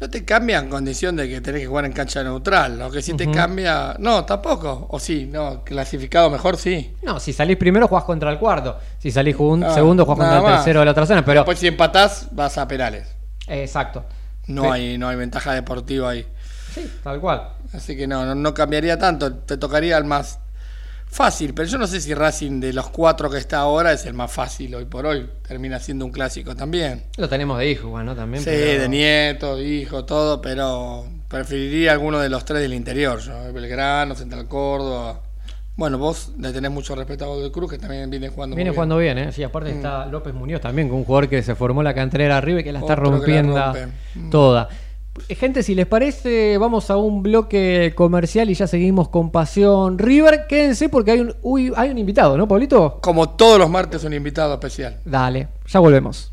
[0.00, 2.78] No te cambia en condición de que tenés que jugar en cancha neutral.
[2.78, 3.96] Lo que sí te cambia.
[3.98, 4.86] No, tampoco.
[4.90, 6.94] O sí, no, clasificado mejor sí.
[7.02, 8.76] No, si salís primero jugás contra el cuarto.
[9.00, 11.24] Si salís Ah, segundo jugás contra el tercero de la otra zona.
[11.24, 13.08] Pero Después, si empatás, vas a penales.
[13.48, 14.04] eh, exacto.
[14.46, 14.68] No, Sí.
[14.70, 16.24] hay, no hay ventaja deportiva ahí.
[16.74, 17.48] Sí, tal cual.
[17.72, 19.32] Así que no, no, no cambiaría tanto.
[19.34, 20.38] Te tocaría el más
[21.10, 21.54] fácil.
[21.54, 24.30] Pero yo no sé si Racing de los cuatro que está ahora es el más
[24.32, 25.28] fácil hoy por hoy.
[25.46, 27.04] Termina siendo un clásico también.
[27.16, 28.42] Lo tenemos de hijo, bueno, también.
[28.44, 30.40] Sí, pero- de nieto, de hijo, todo.
[30.40, 33.20] Pero preferiría alguno de los tres del interior.
[33.20, 35.22] Yo, Belgrano, Central Córdoba.
[35.76, 38.74] Bueno, vos le tenés mucho respeto a Godoy Cruz, que también viene jugando Viene muy
[38.74, 39.30] jugando bien, ¿eh?
[39.30, 39.76] Sí, aparte Mm.
[39.76, 42.72] está López Muñoz también, con un jugador que se formó la cantera arriba y que
[42.72, 43.54] la está Otro rompiendo
[44.32, 44.68] toda.
[45.28, 50.46] Gente, si les parece, vamos a un bloque comercial y ya seguimos con Pasión River.
[50.48, 52.98] Quédense porque hay un, uy, hay un invitado, ¿no, Pablito?
[53.00, 55.00] Como todos los martes, un invitado especial.
[55.04, 56.32] Dale, ya volvemos.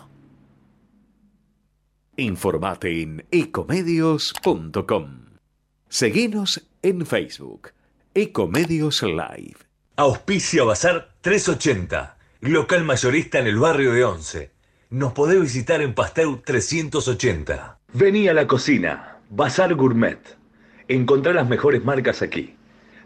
[2.21, 5.25] Informate en ecomedios.com.
[5.89, 7.69] Seguinos en Facebook,
[8.13, 9.57] Ecomedios Live.
[9.95, 14.51] Auspicia Bazar 380, local mayorista en el barrio de Once.
[14.91, 17.79] Nos podés visitar en Pasteur 380.
[17.93, 20.19] Vení a la cocina, Bazar Gourmet.
[20.87, 22.55] Encontrá las mejores marcas aquí.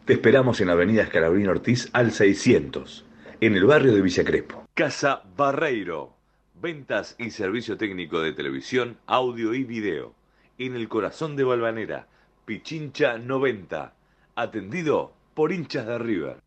[0.03, 3.05] Te esperamos en Avenida Escalabrín Ortiz al 600,
[3.39, 4.65] en el barrio de Villa Crespo.
[4.73, 6.14] Casa Barreiro.
[6.61, 10.13] Ventas y servicio técnico de televisión, audio y video.
[10.57, 12.07] En el corazón de Balvanera,
[12.45, 13.93] Pichincha 90.
[14.35, 16.37] Atendido por hinchas de River.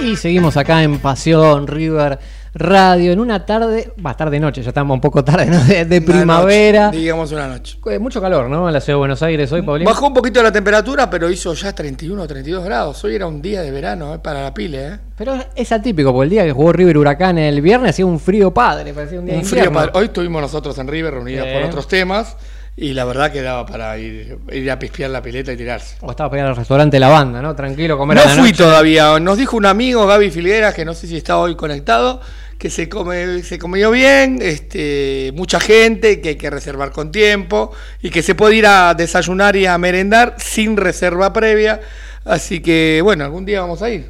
[0.00, 2.18] Y seguimos acá en Pasión River
[2.56, 5.58] Radio en una tarde, va tarde noche, ya estamos un poco tarde, ¿no?
[5.64, 6.86] De, primavera.
[6.86, 7.78] noche, digamos una noche.
[7.90, 8.68] Eh, Mucho calor, ¿no?
[8.68, 9.84] En la ciudad de Buenos Aires hoy, Paulín.
[9.84, 13.02] Bajó un poquito la temperatura, pero hizo ya 31 o 32 grados.
[13.02, 14.86] Hoy era un día de verano eh, para la pile.
[14.86, 14.98] ¿eh?
[15.18, 18.54] Pero es atípico, porque el día que jugó River Huracán el viernes hacía un frío
[18.54, 19.90] padre, parecía un día Un frío padre.
[19.94, 22.36] Hoy estuvimos nosotros en River reunidos por otros temas
[22.76, 25.96] y la verdad que daba para ir, ir a pispear la pileta y tirarse.
[26.00, 27.54] O estaba pegado al restaurante La Banda, ¿no?
[27.54, 28.64] Tranquilo, comer No a la fui noche.
[28.64, 29.18] todavía.
[29.20, 32.20] Nos dijo un amigo, Gaby Filgueras, que no sé si está hoy conectado,
[32.58, 37.72] que se come, se comió bien, este, mucha gente, que hay que reservar con tiempo
[38.02, 41.80] y que se puede ir a desayunar y a merendar sin reserva previa.
[42.24, 44.08] Así que bueno, algún día vamos a ir.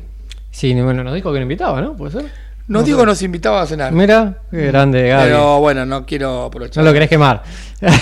[0.51, 1.97] Sí, bueno, nos dijo que lo invitaba, ¿no?
[1.97, 2.23] ¿Puede ser?
[2.23, 3.07] Nos No digo sé.
[3.07, 3.93] nos invitaba a cenar.
[3.93, 5.25] Mira, qué grande, Gaby.
[5.25, 6.83] Pero bueno, no quiero aprovechar.
[6.83, 7.43] No lo querés quemar.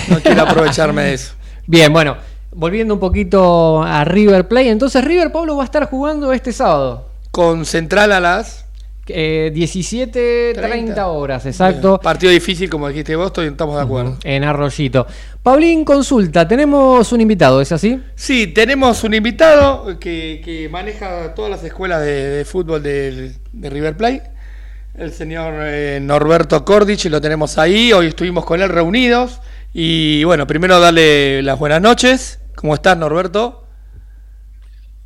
[0.09, 1.33] No quiero aprovecharme de eso.
[1.65, 2.15] Bien, bueno,
[2.51, 4.69] volviendo un poquito a River Play.
[4.69, 7.09] Entonces, River Pablo va a estar jugando este sábado.
[7.31, 8.62] Con Central a las
[9.07, 11.07] Eh, 17.30 30.
[11.07, 11.99] horas, exacto.
[11.99, 14.17] Partido difícil, como dijiste vos, estoy- estamos de acuerdo.
[14.23, 15.05] En Arroyito.
[15.41, 18.01] Paulín, consulta, tenemos un invitado, ¿es así?
[18.15, 23.69] Sí, tenemos un invitado que, que maneja todas las escuelas de, de fútbol del- de,
[23.69, 24.23] River Plate,
[24.95, 29.41] el señor eh, Norberto Cordic, lo tenemos ahí, hoy estuvimos con él reunidos
[29.73, 32.39] y bueno, primero darle las buenas noches.
[32.55, 33.65] ¿Cómo estás, Norberto?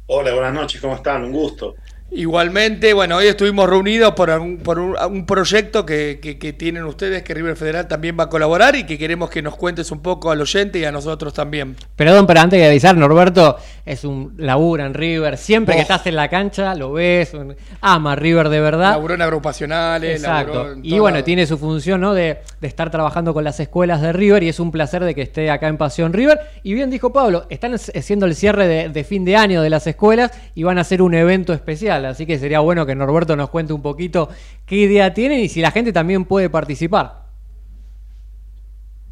[0.06, 1.24] Hola, buenas noches, ¿cómo están?
[1.24, 1.76] Un gusto.
[2.10, 6.86] Igualmente, bueno, hoy estuvimos reunidos por, un, por un, un proyecto que, que- que tienen
[6.86, 10.00] ustedes, que River Federal también va a colaborar y que queremos que nos cuentes un
[10.02, 11.76] poco al oyente y a nosotros también.
[11.98, 15.38] Perdón, pero antes de avisar, Norberto es un labura en River.
[15.38, 15.84] Siempre que Oh.
[15.84, 17.34] estás en la cancha lo ves,
[17.82, 18.92] ama River de verdad.
[18.92, 20.72] Laburó en agrupacionales, laburó Exacto.
[20.74, 21.26] en Y bueno, lado.
[21.26, 22.14] tiene su función, ¿no?
[22.14, 25.24] De, de estar trabajando con las escuelas de River y es un placer de que
[25.24, 26.40] esté acá en Pasión River.
[26.64, 29.86] Y bien dijo Pablo, están haciendo el cierre de, de fin de año de las
[29.88, 31.97] escuelas y van a hacer un evento especial.
[32.06, 34.30] Así que sería bueno que Norberto nos cuente un poquito
[34.66, 37.28] qué idea tienen y si la gente también puede participar.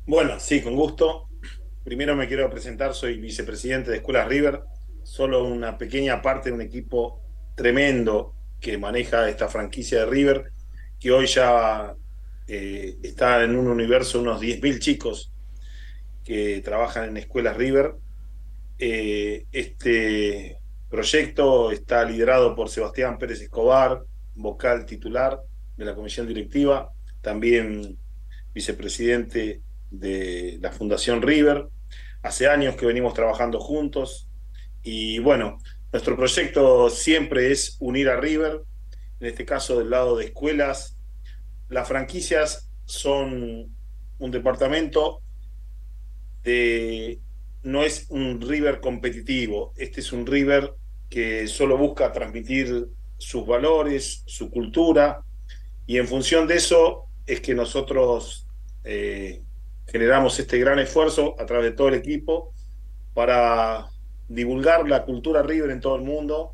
[0.06, 1.30] Bueno, sí, con gusto.
[1.84, 4.62] Primero me quiero presentar, soy vicepresidente de Escuelas River,
[5.04, 7.22] solo una pequeña parte de un equipo
[7.56, 10.52] tremendo que maneja esta franquicia de River,
[11.00, 11.96] que hoy ya
[12.48, 15.32] eh, está en un universo unos 10.000 chicos
[16.24, 17.96] que trabajan en Escuelas River.
[18.78, 20.58] Eh, este
[20.90, 24.04] proyecto está liderado por Sebastián Pérez Escobar,
[24.36, 25.42] vocal titular
[25.78, 27.98] de la comisión directiva, también
[28.54, 31.68] vicepresidente de la Fundación River.
[32.22, 34.30] Hace años que venimos trabajando juntos
[34.84, 35.58] y bueno,
[35.92, 38.62] nuestro proyecto siempre es unir a River,
[39.20, 40.98] en este caso del lado de escuelas.
[41.70, 43.76] Las franquicias son
[44.20, 45.22] un departamento
[46.44, 47.20] de
[47.66, 50.74] no es un River competitivo, este es un River
[51.10, 55.22] que solo busca transmitir sus valores, su cultura,
[55.88, 58.48] y en función de eso es que nosotros
[58.84, 59.42] eh,
[59.88, 62.54] generamos este gran esfuerzo a través de todo el equipo
[63.16, 63.88] para
[64.28, 66.54] divulgar la cultura River en todo el mundo,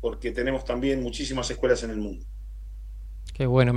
[0.00, 2.24] porque tenemos también muchísimas escuelas en el mundo.
[3.32, 3.72] Qué bueno.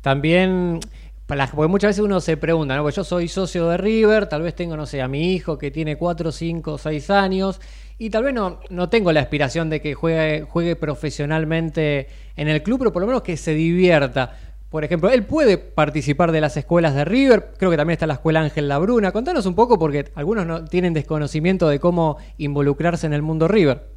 [0.00, 0.80] también,
[1.26, 2.82] porque muchas veces uno se pregunta, ¿no?
[2.82, 5.70] Porque yo soy socio de River, tal vez tengo, no sé, a mi hijo que
[5.70, 7.60] tiene 4, 5, 6 años,
[7.98, 12.62] y tal vez no, no tengo la aspiración de que juegue, juegue profesionalmente en el
[12.62, 14.38] club, pero por lo menos que se divierta.
[14.70, 18.14] Por ejemplo, él puede participar de las escuelas de River, creo que también está la
[18.14, 19.12] escuela Ángel Labruna.
[19.12, 23.88] Contanos un poco, porque algunos no tienen desconocimiento de cómo involucrarse en el mundo River.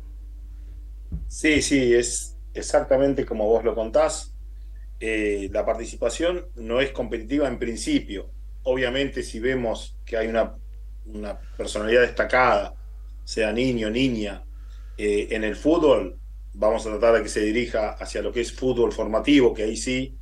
[1.27, 4.33] Sí, sí, es exactamente como vos lo contás.
[4.99, 8.31] Eh, la participación no es competitiva en principio.
[8.63, 10.55] Obviamente, si vemos que hay una,
[11.57, 12.75] personalidad destacada,
[13.23, 14.43] sea niño niña,
[14.97, 16.19] eh, en el fútbol,
[16.53, 19.77] vamos a tratar de que se dirija hacia lo que es fútbol formativo, que ahí
[19.77, 20.17] sí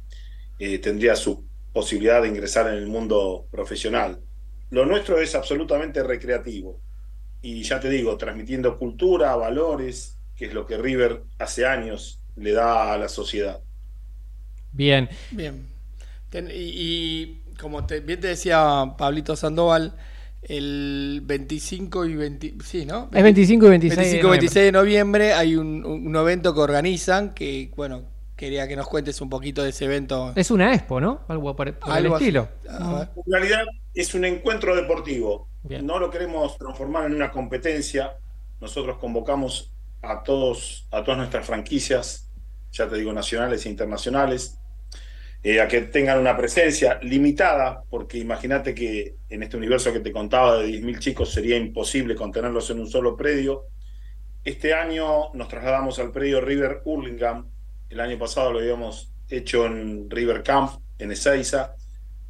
[0.59, 4.21] eh, tendría su posibilidad de ingresar en el mundo profesional.
[4.69, 6.79] Lo nuestro es absolutamente recreativo.
[7.41, 12.51] Y ya te digo, transmitiendo cultura, valores, que es lo que River hace años le
[12.51, 13.61] da a la sociedad.
[14.71, 15.09] Bien.
[15.29, 15.67] Bien.
[16.29, 19.95] Ten- y, y como te- bien te decía Pablito Sandoval,
[20.41, 23.09] el 25 y 20, sí, ¿no?
[23.13, 24.31] Es 25 y 26 de 25 y noviembre.
[24.31, 28.03] 26 de noviembre hay un, un evento que organizan que, bueno,
[28.35, 30.31] quería que nos cuentes un poquito de ese evento.
[30.35, 31.25] Es una expo, ¿no?
[31.27, 32.25] Algo por, por el Algo así.
[32.25, 32.49] estilo.
[32.69, 35.49] Ah, En realidad es un encuentro deportivo.
[35.63, 35.85] Bien.
[35.85, 38.17] No lo queremos transformar en una competencia.
[38.59, 42.26] Nosotros convocamos a todos, a todas nuestras franquicias,
[42.71, 44.59] ya te digo, nacionales e internacionales,
[45.43, 50.11] eh, a que tengan una presencia limitada, porque imagínate que en este universo que te
[50.11, 53.65] contaba de 10.000 chicos sería imposible contenerlos en un solo predio.
[54.43, 57.49] Este año nos trasladamos al predio River Hurlingham.
[57.89, 61.75] El año pasado lo habíamos hecho en River Camp, en Ezeiza.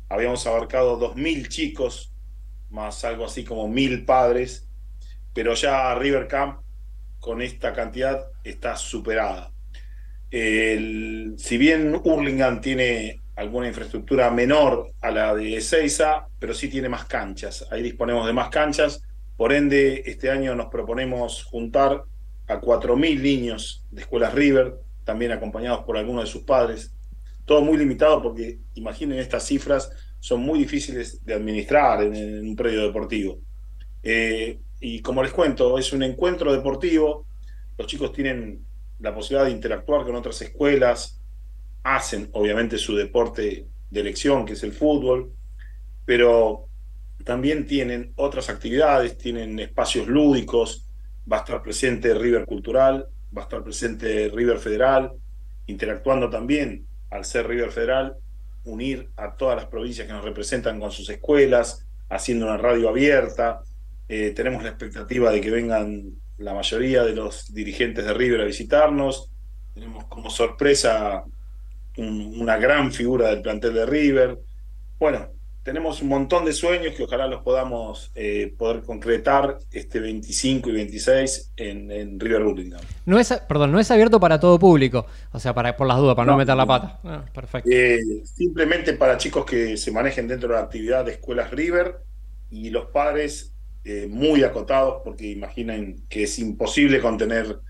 [0.10, 2.14] Habíamos abarcado 2.000 chicos,
[2.70, 4.68] más algo así como 1.000 padres,
[5.34, 6.62] pero ya River Camp
[7.20, 9.52] con esta cantidad está superada.
[10.30, 17.06] Si bien Hurlingham tiene alguna infraestructura menor a la de Ezeiza, pero sí tiene más
[17.06, 17.68] canchas.
[17.72, 19.02] Ahí disponemos de más canchas.
[19.38, 22.04] Por ende, este año nos proponemos juntar
[22.48, 26.94] a 4.000 niños de escuelas River, también acompañados por algunos de sus padres.
[27.46, 32.56] Todo muy limitado porque, imaginen, estas cifras son muy difíciles de administrar en, en un
[32.56, 33.40] predio deportivo.
[34.04, 37.28] Eh, y como les cuento, es un encuentro deportivo.
[37.78, 38.66] Los chicos tienen
[39.00, 41.22] la posibilidad de interactuar con otras escuelas,
[41.84, 45.32] hacen obviamente su deporte de elección, que es el fútbol,
[46.06, 46.68] pero
[47.24, 50.90] también tienen otras actividades, tienen espacios lúdicos,
[51.32, 55.14] va a estar presente River Cultural, va a estar presente River Federal,
[55.68, 58.18] interactuando también, al ser River Federal,
[58.64, 63.62] unir a todas las provincias que nos representan con sus escuelas, haciendo una radio abierta.
[64.08, 68.46] Eh, tenemos la expectativa de que vengan la mayoría de los dirigentes de River a
[68.46, 69.32] visitarnos.
[69.74, 71.24] Tenemos como sorpresa
[71.98, 74.40] un- una gran figura del plantel de River.
[75.00, 75.30] Bueno,
[75.64, 80.74] tenemos un montón de sueños que ojalá los podamos eh, poder concretar este 25 y
[80.74, 82.84] 26 en, en River Burlingame.
[83.06, 85.06] No es, perdón, no es abierto para todo público.
[85.32, 87.00] O sea, para, por las dudas, para no, No, meter la pata.
[87.04, 87.70] Ah, perfecto.
[87.70, 91.98] Eh, simplemente para chicos que se manejen dentro de la actividad de escuelas River
[92.50, 93.54] y los padres
[93.88, 97.62] eh, muy acotados porque imaginen que es imposible contener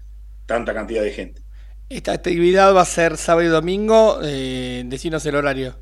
[0.46, 1.42] tanta cantidad de gente.
[1.90, 4.20] Esta actividad va a ser sábado y domingo.
[4.24, 5.78] Eh, decinos el horario.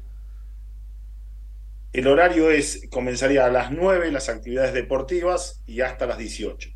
[1.93, 6.69] El horario es, comenzaría a las 9 las actividades deportivas y hasta las 18.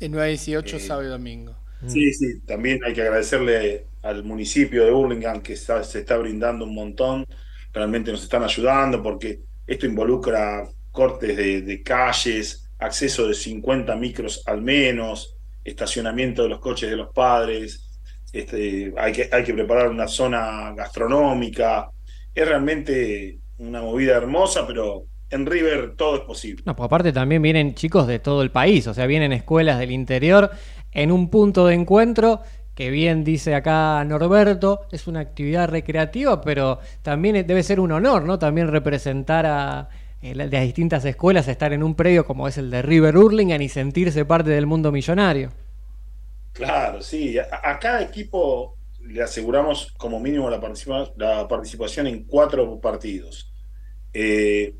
[0.00, 1.56] De 9 a 18, Eh, sábado y domingo.
[1.86, 6.64] Sí, sí, también hay que agradecerle al municipio de Burlingame que está- se está brindando
[6.64, 7.26] un montón,
[7.72, 14.42] realmente nos están ayudando porque esto involucra cortes de, de calles, acceso de 50 micros
[14.46, 17.88] al menos, estacionamiento de los coches de los padres,
[18.32, 21.90] este, hay, que, hay que preparar una zona gastronómica,
[22.34, 26.62] es realmente una movida hermosa, pero en River todo es posible.
[26.66, 29.90] No, pues aparte también vienen chicos de todo el país, o sea, vienen escuelas del
[29.90, 30.50] interior
[30.92, 32.42] en un punto de encuentro
[32.78, 38.22] que bien dice acá Norberto, es una actividad recreativa, pero también debe ser un honor,
[38.22, 38.38] ¿no?
[38.38, 39.88] También representar a
[40.20, 43.68] de las distintas escuelas, estar en un predio como es el de River Hurlingham y
[43.68, 45.52] sentirse parte del mundo millonario.
[46.52, 47.38] Claro, sí.
[47.38, 53.52] A, cada equipo le aseguramos como mínimo la, participa- la participación en cuatro partidos.
[54.12, 54.76] Eh,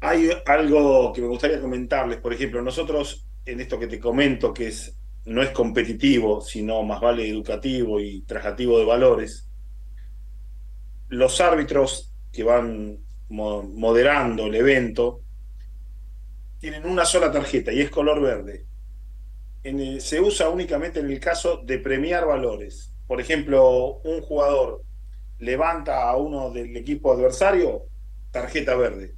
[0.00, 4.68] hay algo que me gustaría comentarles, por ejemplo, nosotros en esto que te comento, que
[4.68, 9.48] es, no es competitivo, sino más vale educativo y traslativo de valores,
[11.08, 12.98] los árbitros que van
[13.28, 15.22] moderando el evento
[16.58, 18.66] tienen una sola tarjeta y es color verde
[19.62, 22.94] el- se usa únicamente en el caso de premiar valores.
[23.06, 24.82] Por ejemplo, un jugador
[25.38, 27.84] levanta a uno del equipo adversario,
[28.30, 29.16] tarjeta verde.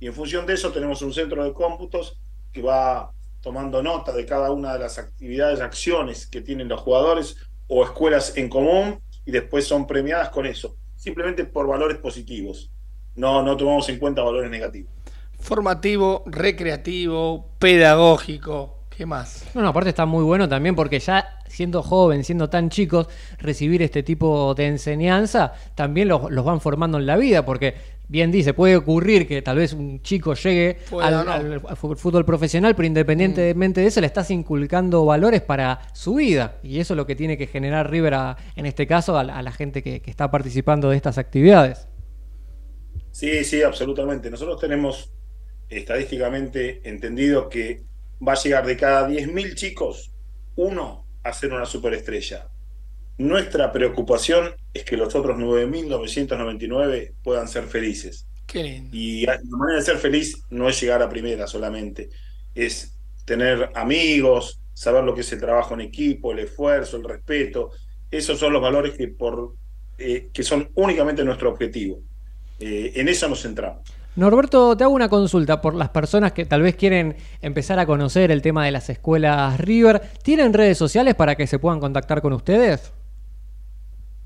[0.00, 2.20] Y en función de eso tenemos un centro de cómputos
[2.52, 7.36] que va tomando nota de cada una de las actividades, acciones que tienen los jugadores
[7.68, 12.72] o escuelas en común y después son premiadas con eso, simplemente por valores positivos.
[13.16, 14.90] No, no tomamos en cuenta valores negativos.
[15.38, 18.78] Formativo, recreativo, pedagógico.
[18.96, 19.44] ¿Qué más?
[19.54, 23.08] No, no, aparte está muy bueno también porque ya siendo joven, siendo tan chicos,
[23.38, 27.74] recibir este tipo de enseñanza también los, los van formando en la vida, porque
[28.08, 31.32] bien dice, puede ocurrir que tal vez un chico llegue al, o no.
[31.32, 36.14] al- al fu- fútbol profesional, pero independientemente de eso le estás inculcando valores para su
[36.16, 39.24] vida, y eso es lo que tiene que generar River a- en este caso a,
[39.24, 41.88] la- a la gente que, que está participando de estas actividades.
[43.12, 44.30] Sí, sí, absolutamente.
[44.30, 45.12] Nosotros tenemos
[45.68, 47.82] estadísticamente entendido que
[48.26, 50.12] va a llegar de cada 10.000 chicos,
[50.56, 52.48] uno a ser una superestrella.
[53.18, 58.26] Nuestra preocupación es que los otros 9.999 puedan ser felices.
[58.46, 58.90] Qué lindo.
[58.92, 62.08] Y la manera de ser feliz no es llegar a primera solamente,
[62.54, 67.70] es tener amigos, saber lo que es el trabajo en equipo, el esfuerzo, el respeto.
[68.10, 69.54] Esos son los valores que, por,
[69.98, 72.02] eh, que son únicamente nuestro objetivo.
[72.62, 73.82] Eh, en eso nos centramos.
[74.14, 78.30] Norberto, te hago una consulta por las personas que tal vez quieren empezar a conocer
[78.30, 80.00] el tema de las escuelas River.
[80.22, 82.92] ¿Tienen redes sociales para que se puedan contactar con ustedes?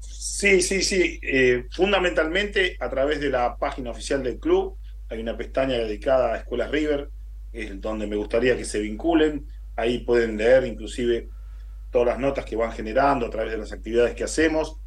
[0.01, 1.19] Sí, sí, sí.
[1.23, 4.77] Eh, fundamentalmente a través de la página oficial del club.
[5.09, 7.09] Hay una pestaña dedicada a Escuelas River,
[7.55, 9.47] es donde me gustaría que se vinculen.
[9.77, 11.29] Ahí pueden leer inclusive
[11.91, 14.79] todas las notas que van generando a través de las actividades que hacemos.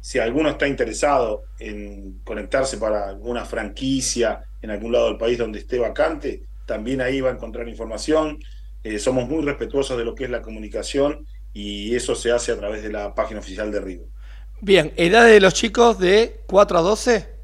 [0.00, 5.58] Si alguno está interesado en conectarse para alguna franquicia en algún lado del país donde
[5.58, 8.38] esté vacante, también ahí va a encontrar información.
[8.82, 12.56] Eh, somos muy respetuosos de lo que es la comunicación y eso se hace a
[12.56, 14.06] través de la página oficial de River.
[14.60, 17.36] Bien, edad de los chicos de 4 a 12.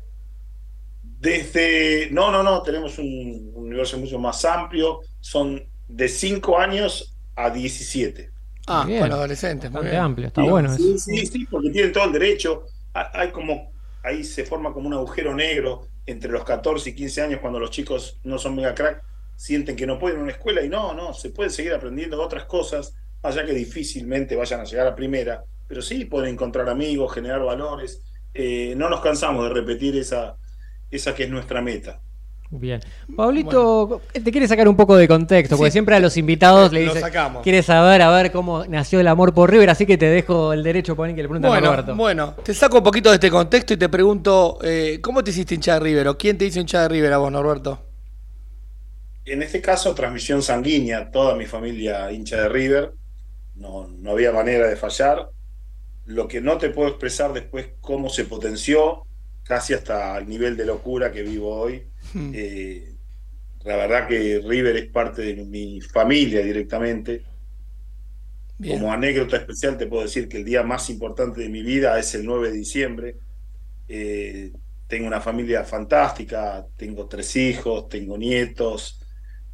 [1.03, 7.50] Desde, no, no, no, tenemos un universo mucho más amplio, son de 5 años a
[7.50, 8.32] 17.
[8.67, 8.99] Ah, Bien.
[8.99, 9.71] para adolescentes.
[9.71, 10.03] Muy Bastante bien.
[10.05, 10.99] amplio, está Sí, bueno sí, eso.
[10.99, 12.65] sí, sí, porque tienen todo el derecho.
[12.95, 17.23] Ha- Hay como, ahí se forma como un agujero negro entre los 14 y 15
[17.23, 19.03] años cuando los chicos no son mega crack,
[19.37, 22.21] sienten que no pueden ir a una escuela y no, no, se puede seguir aprendiendo
[22.23, 27.15] otras cosas, allá que difícilmente vayan a llegar a primera, pero sí pueden encontrar amigos,
[27.15, 28.03] generar valores.
[28.35, 30.37] Eh, no nos cansamos de repetir esa,
[30.91, 32.03] esa que es nuestra meta.
[32.55, 32.80] Bien.
[33.16, 36.92] Pablito, te quiere sacar un poco de contexto, porque siempre a los invitados le Lo
[36.92, 37.42] dice, sacamos.
[37.42, 40.62] quiere saber a ver cómo nació el amor por River, así que te dejo el
[40.62, 41.96] derecho poner que le pregunte a Norberto.
[41.96, 45.55] bueno, te saco un poquito de este contexto y te pregunto, eh, ¿cómo te hiciste
[45.55, 47.80] hincha de River o quién te hizo hincha de River a vos, Norberto?
[49.24, 52.92] En este caso, transmisión sanguínea, toda mi familia hincha de River,
[53.55, 55.30] no, no había manera de fallar.
[56.05, 59.07] Lo que no te puedo expresar después cómo se potenció
[59.42, 61.86] casi hasta el nivel de locura que vivo hoy.
[62.15, 62.33] Mm.
[62.35, 62.95] Eh,
[63.65, 67.23] la verdad que River es parte de mi familia directamente.
[68.59, 68.79] Bien.
[68.79, 72.15] Como anécdota especial te puedo decir que el día más importante de mi vida es
[72.15, 73.17] el 9 de diciembre.
[73.89, 74.53] Eh,
[74.87, 79.01] tengo una familia fantástica, tengo tres hijos, tengo nietos,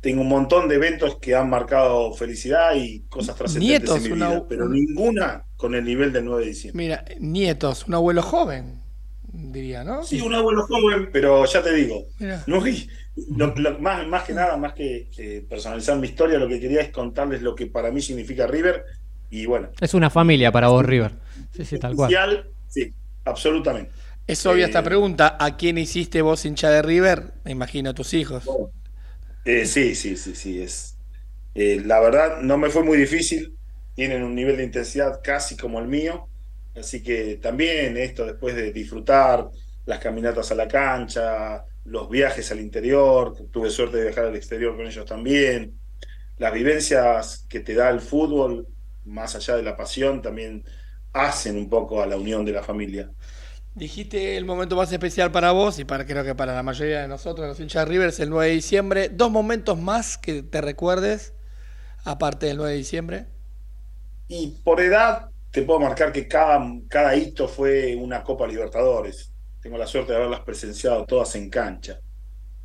[0.01, 4.29] tengo un montón de eventos que han marcado felicidad y cosas trascendentes en mi una-
[4.31, 6.85] vida, pero un- ninguna con el nivel del 9 de diciembre.
[6.85, 8.78] Mira, nietos, un abuelo joven,
[9.39, 10.07] diría, ¿no?
[10.07, 12.47] Sí, un abuelo joven, pero ya te digo, Mira.
[12.47, 12.89] no, y
[13.37, 16.81] lo- lo- más, más que nada, más que eh, personalizar mi historia, lo que quería
[16.83, 18.85] es contarles lo que para mí significa River
[19.29, 21.13] y bueno, Es una familia para vos, River.
[21.53, 22.17] Sí, sí, tal cual.
[22.17, 23.95] especial, sí, absolutamente.
[24.29, 25.37] Es obvia esta Eh, pregunta.
[25.41, 27.35] ¿A quién hiciste vos hincha de River?
[27.45, 28.61] Me imagino a tus hijos.
[29.45, 31.01] Eh, sí, sí, sí, sí, es.
[31.55, 33.59] eh, la verdad, no me fue muy difícil.
[33.95, 36.31] Tienen un nivel de intensidad casi como el mío.
[36.79, 39.49] Así que también esto, después de disfrutar
[39.87, 44.77] las caminatas a la cancha, los viajes al interior, tuve suerte de viajar al exterior
[44.77, 45.79] con ellos también.
[46.37, 48.69] Las vivencias que te da el fútbol,
[49.05, 50.65] más allá de la pasión, también
[51.13, 53.11] hacen un poco a la unión de la familia.
[53.75, 57.09] Dijiste el momento más especial para vos y para creo que para la mayoría de
[57.09, 59.09] nosotros, los hinchas de River, es el 9 de diciembre.
[59.09, 61.33] Dos momentos más que te recuerdes,
[62.05, 63.27] aparte del 9 de diciembre.
[64.27, 69.33] Y por edad, te puedo marcar que cada, cada hito fue una Copa Libertadores.
[69.61, 72.01] Tengo la suerte de haberlas presenciado todas en cancha.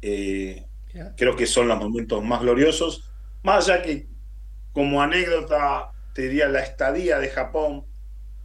[0.01, 0.65] Eh,
[1.15, 3.09] creo que son los momentos más gloriosos.
[3.41, 4.07] Más allá que,
[4.71, 7.85] como anécdota, te diría la estadía de Japón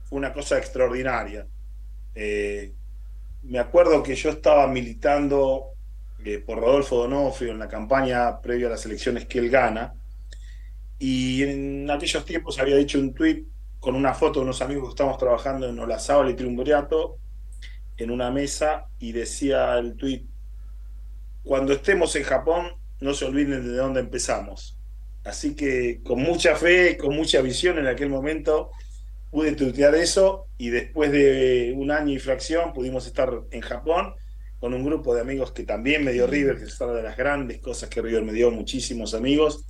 [0.05, 1.47] fue una cosa extraordinaria.
[2.15, 2.73] Eh,
[3.43, 5.73] me acuerdo que yo estaba militando
[6.25, 9.95] eh, por Rodolfo Donofrio en la campaña previa a las elecciones que él gana.
[10.99, 13.47] Y en aquellos tiempos había dicho un tuit
[13.89, 17.17] con una foto de unos amigos que estábamos trabajando en Olazábal y Triunvirato
[17.97, 20.29] en una mesa y decía el tuit,
[21.43, 24.79] cuando estemos en Japón, no se olviden de dónde empezamos.
[25.25, 28.73] Así que con mucha fe, con mucha visión en aquel momento,
[29.31, 34.13] pude tuitear eso y después de un año y fracción pudimos estar en Japón
[34.61, 37.17] con un grupo de amigos que también me dio River, que es una de las
[37.17, 39.65] grandes cosas que River me dio, muchísimos amigos.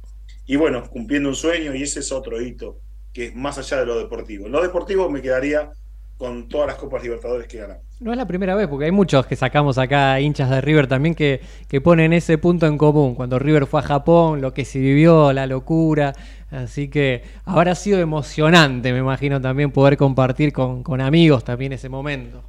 [0.44, 2.80] Y bueno, cumpliendo un sueño y ese es otro hito,
[3.12, 4.46] que es más allá de lo deportivo.
[4.46, 5.70] En lo deportivo me quedaría
[6.18, 7.84] con todas las Copas Libertadores que ganamos.
[8.00, 11.14] No es la primera vez, porque hay muchos que sacamos acá, hinchas de River también,
[11.14, 13.14] que, que ponen ese punto en común.
[13.14, 16.12] Cuando River fue a Japón, lo que se vivió, la locura.
[16.50, 21.88] Así que habrá sido emocionante, me imagino, también poder compartir con, con amigos también ese
[21.88, 22.42] momento.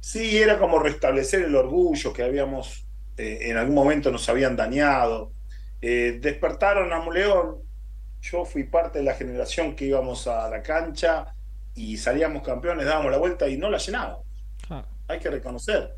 [0.00, 2.86] Sí, era como restablecer el orgullo que habíamos,
[3.16, 5.32] eh, en algún momento nos habían dañado.
[5.80, 7.67] Eh, despertaron a Muleón.
[8.20, 11.34] Yo fui parte de la generación que íbamos a la cancha
[11.74, 14.26] y salíamos campeones, dábamos la vuelta y no la llenábamos.
[15.06, 15.94] Hay que reconocer.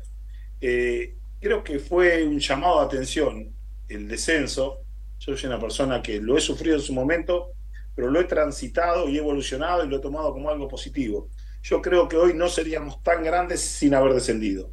[0.61, 3.53] Eh, creo que fue un llamado de atención
[3.89, 4.83] el descenso.
[5.19, 7.51] Yo soy una persona que lo he sufrido en su momento,
[7.95, 11.29] pero lo he transitado y he evolucionado y lo he tomado como algo positivo.
[11.63, 14.71] Yo creo que hoy no seríamos tan grandes sin haber descendido.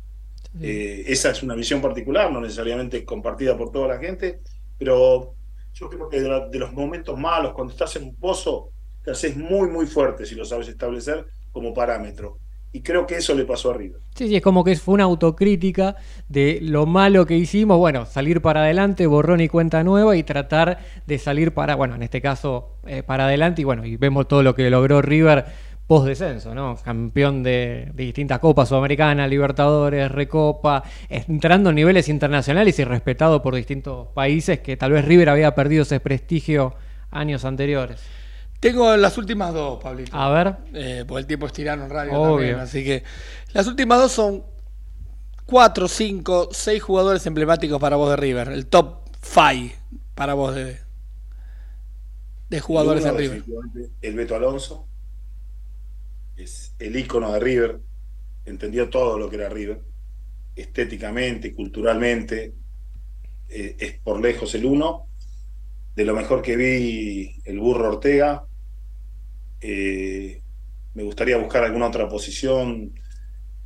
[0.61, 4.40] Eh, esa es una visión particular, no necesariamente compartida por toda la gente,
[4.78, 5.34] pero
[5.75, 8.71] yo creo que de, los momentos malos, cuando estás en un pozo,
[9.03, 12.39] te haces muy, muy fuerte si lo sabes establecer como parámetro.
[12.71, 14.01] Y creo que eso le pasó a River.
[14.14, 15.97] Sí, sí, es como que fue una autocrítica
[16.29, 20.79] de lo malo que hicimos, bueno, salir para adelante, borrón y cuenta nueva y tratar
[21.07, 24.43] de salir para, bueno, en este caso, eh, para adelante y bueno, y vemos todo
[24.43, 25.47] lo que logró River
[25.89, 26.76] post descenso, ¿no?
[26.76, 33.55] Campeón de, de distintas copas sudamericanas, Libertadores, Recopa, entrando en niveles internacionales y respetado por
[33.55, 36.74] distintos países que tal vez River había perdido ese prestigio
[37.11, 38.01] años anteriores.
[38.61, 40.14] Tengo las últimas dos, Pablito.
[40.14, 40.57] A ver.
[40.74, 42.36] Eh, porque el tiempo es tirano en radio Obvio.
[42.36, 43.03] también, así que
[43.55, 44.43] las últimas dos son
[45.47, 48.49] cuatro, cinco, seis jugadores emblemáticos para vos de River.
[48.49, 49.74] El top five
[50.14, 50.76] para vos de,
[52.51, 53.43] de jugadores uno, River.
[54.03, 54.84] El Beto Alonso
[56.39, 57.80] es el ícono de River,
[58.45, 59.82] entendió todo lo que era River,
[60.55, 62.55] estéticamente, culturalmente,
[63.49, 65.09] eh, es por lejos el uno.
[65.95, 68.47] De lo mejor que vi, el burro Ortega.
[69.61, 70.43] Eh,
[70.95, 72.93] me gustaría buscar alguna otra posición.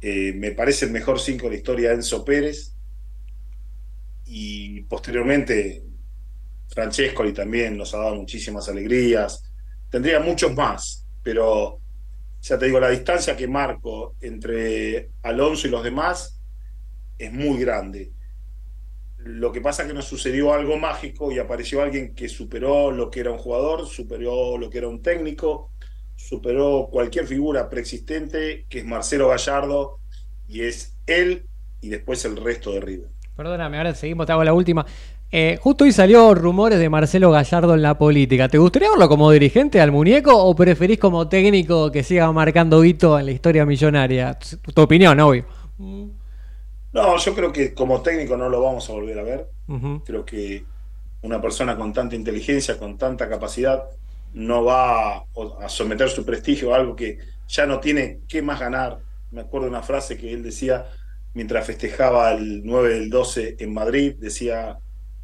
[0.00, 2.74] Eh, me parece el mejor cinco de la historia Enzo Pérez.
[4.24, 5.82] Y posteriormente
[6.68, 9.52] Francescoli también nos ha dado muchísimas alegrías.
[9.90, 11.81] Tendría muchos más, pero
[12.42, 16.40] ya te digo, la distancia que marco entre Alonso y los demás
[17.16, 18.12] es muy grande.
[19.18, 23.10] Lo que pasa es que nos sucedió algo mágico y apareció alguien que superó lo
[23.10, 25.70] que era un jugador, superó lo que era un técnico,
[26.16, 30.00] superó cualquier figura preexistente, que es Marcelo Gallardo,
[30.48, 31.46] y es él
[31.80, 33.08] y después el resto de River.
[33.36, 34.84] Perdóname, ahora seguimos, te hago la última.
[35.34, 38.50] Eh, justo hoy salió rumores de Marcelo Gallardo en la política.
[38.50, 43.18] ¿Te gustaría verlo como dirigente al muñeco o preferís como técnico que siga marcando hito
[43.18, 44.38] en la historia millonaria?
[44.38, 45.46] Tu opinión, obvio.
[45.78, 49.48] No, yo creo que como técnico no lo vamos a volver a ver.
[50.04, 50.66] Creo que
[51.22, 53.84] una persona con tanta inteligencia, con tanta capacidad,
[54.34, 57.16] no va a, someter su prestigio a algo que
[57.48, 58.98] ya no tiene qué más ganar.
[59.30, 60.84] Me acuerdo de una frase que él decía
[61.32, 64.78] mientras festejaba el 9 del 12 en Madrid, decía,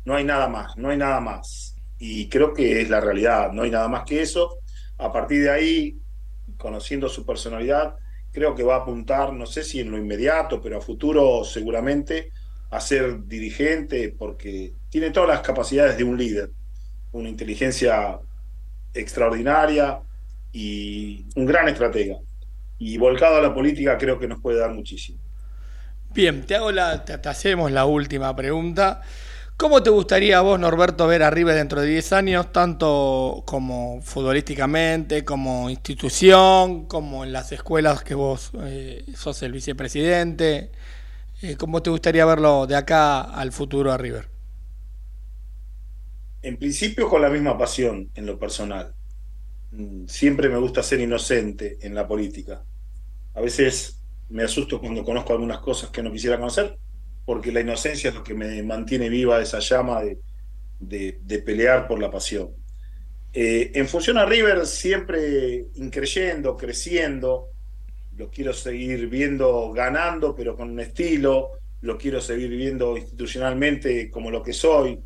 [0.09, 1.77] no hay nada más, no hay nada más.
[1.99, 4.61] Y creo que es la realidad, no hay nada más que eso.
[4.97, 5.99] A partir de ahí,
[6.57, 7.95] conociendo su personalidad,
[8.33, 12.33] creo que va a apuntar, no sé si en lo inmediato, pero a futuro seguramente,
[12.71, 16.53] a ser dirigente, porque tiene todas las capacidades de un líder,
[17.13, 18.19] una inteligencia
[18.95, 20.01] extraordinaria
[20.53, 22.17] y un gran estratega.
[22.79, 25.19] Y volcado a la política creo que nos puede dar muchísimo.
[26.15, 29.03] Bien, te, hago la, te, hacemos la última pregunta.
[29.59, 34.01] ¿Cómo te gustaría a vos, Norberto, ver a River dentro de 10 años, tanto como
[34.03, 40.71] futbolísticamente, como institución, como en las escuelas que vos eh, sos el vicepresidente?
[41.43, 44.29] Eh, ¿Cómo te gustaría verlo de acá al futuro a River?
[46.43, 48.95] En principio con la misma pasión en lo personal.
[49.73, 52.67] Mm, Siempre me gusta ser inocente en la política.
[53.35, 56.79] A veces me asusto cuando conozco algunas cosas que no quisiera conocer,
[57.29, 60.19] porque la inocencia es lo que me mantiene viva esa llama de,
[61.21, 62.55] de- pelear por la pasión.
[63.35, 67.49] Eh, en función a River, siempre increyendo, creciendo,
[68.17, 71.51] lo quiero seguir viendo ganando, pero con un estilo,
[71.83, 74.99] lo quiero seguir viendo institucionalmente como lo que soy,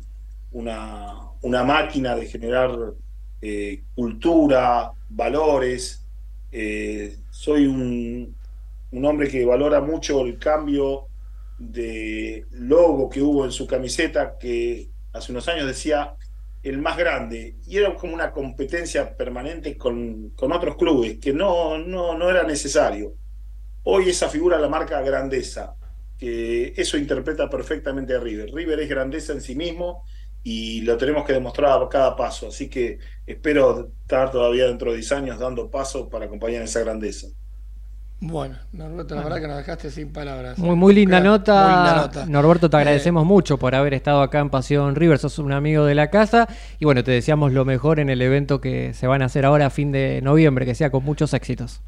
[0.51, 2.71] una, una máquina de generar
[3.41, 6.07] eh, cultura, valores.
[6.53, 8.33] Eh, soy un,
[8.91, 11.09] un hombre que valora mucho el cambio
[11.71, 16.15] de logo que hubo en su camiseta, que hace unos años decía
[16.61, 21.77] el más grande, y era como una competencia permanente con, con otros clubes, que no,
[21.77, 23.15] no, no era necesario.
[23.83, 25.75] Hoy esa figura la marca grandeza,
[26.17, 28.53] que eso interpreta perfectamente a River.
[28.53, 30.05] River es grandeza en sí mismo
[30.41, 34.97] y lo tenemos que demostrar a cada paso, así que espero estar todavía dentro de
[34.97, 37.27] 10 años dando paso para acompañar esa grandeza.
[38.25, 40.57] Bueno, Norberto, la verdad que nos dejaste sin palabras.
[40.57, 41.67] Muy, muy linda Muy nota.
[41.67, 42.25] linda nota.
[42.25, 45.19] Norberto, te Eh, agradecemos mucho por haber estado acá en Pasión River.
[45.19, 46.47] Sos un amigo de la casa.
[46.79, 49.65] Y bueno, te deseamos lo mejor en el evento que se van a hacer ahora
[49.65, 51.81] a fin de noviembre, que sea con muchos éxitos.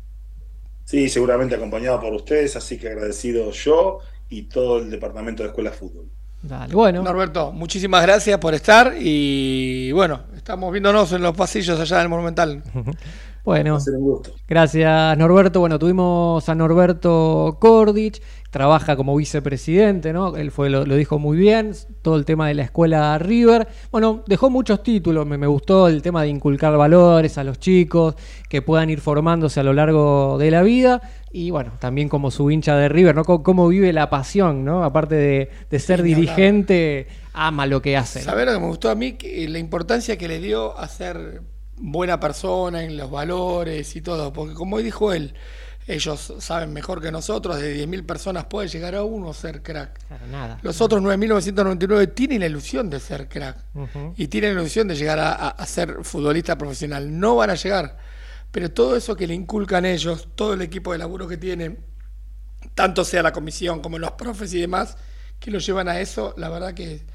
[0.84, 5.70] Sí, seguramente acompañado por ustedes, así que agradecido yo y todo el departamento de Escuela
[5.72, 6.10] de Fútbol.
[6.42, 7.02] Dale, bueno.
[7.02, 12.62] Norberto, muchísimas gracias por estar y bueno, estamos viéndonos en los pasillos allá del Monumental.
[13.46, 14.32] Bueno, un gusto.
[14.48, 15.60] gracias Norberto.
[15.60, 18.20] Bueno, tuvimos a Norberto Kordich,
[18.50, 20.36] trabaja como vicepresidente, ¿no?
[20.36, 23.68] Él fue, lo, lo dijo muy bien, todo el tema de la escuela River.
[23.91, 28.16] Bueno, dejó muchos títulos, me, me gustó el tema de inculcar valores a los chicos,
[28.50, 31.02] que puedan ir formándose a lo largo de la vida.
[31.32, 33.26] Y bueno, también como su hincha de River, ¿no?
[33.26, 34.84] Cómo, cómo vive la pasión, ¿no?
[34.84, 38.20] Aparte de, de ser dirigente, ama lo que hace.
[38.20, 38.26] ¿no?
[38.26, 39.14] ¿Sabés lo que me gustó a mí?
[39.14, 41.41] Que la importancia que le dio a ser
[41.78, 45.34] buena persona en los valores y todo, porque como dijo él,
[45.88, 50.00] ellos saben mejor que nosotros, de 10.000 personas puede llegar a uno a ser crack.
[50.08, 50.60] Claro, nada.
[50.64, 53.58] Los otros 9.999 tienen la ilusión de ser crack
[54.18, 57.20] y tienen la ilusión de llegar a, a- a ser futbolista profesional.
[57.20, 57.98] No van a llegar,
[58.52, 61.78] pero todo eso que le inculcan ellos, todo el equipo de laburo que tienen,
[62.74, 64.98] tanto sea la comisión como los profes y demás,
[65.40, 67.06] que lo llevan a eso, la verdad que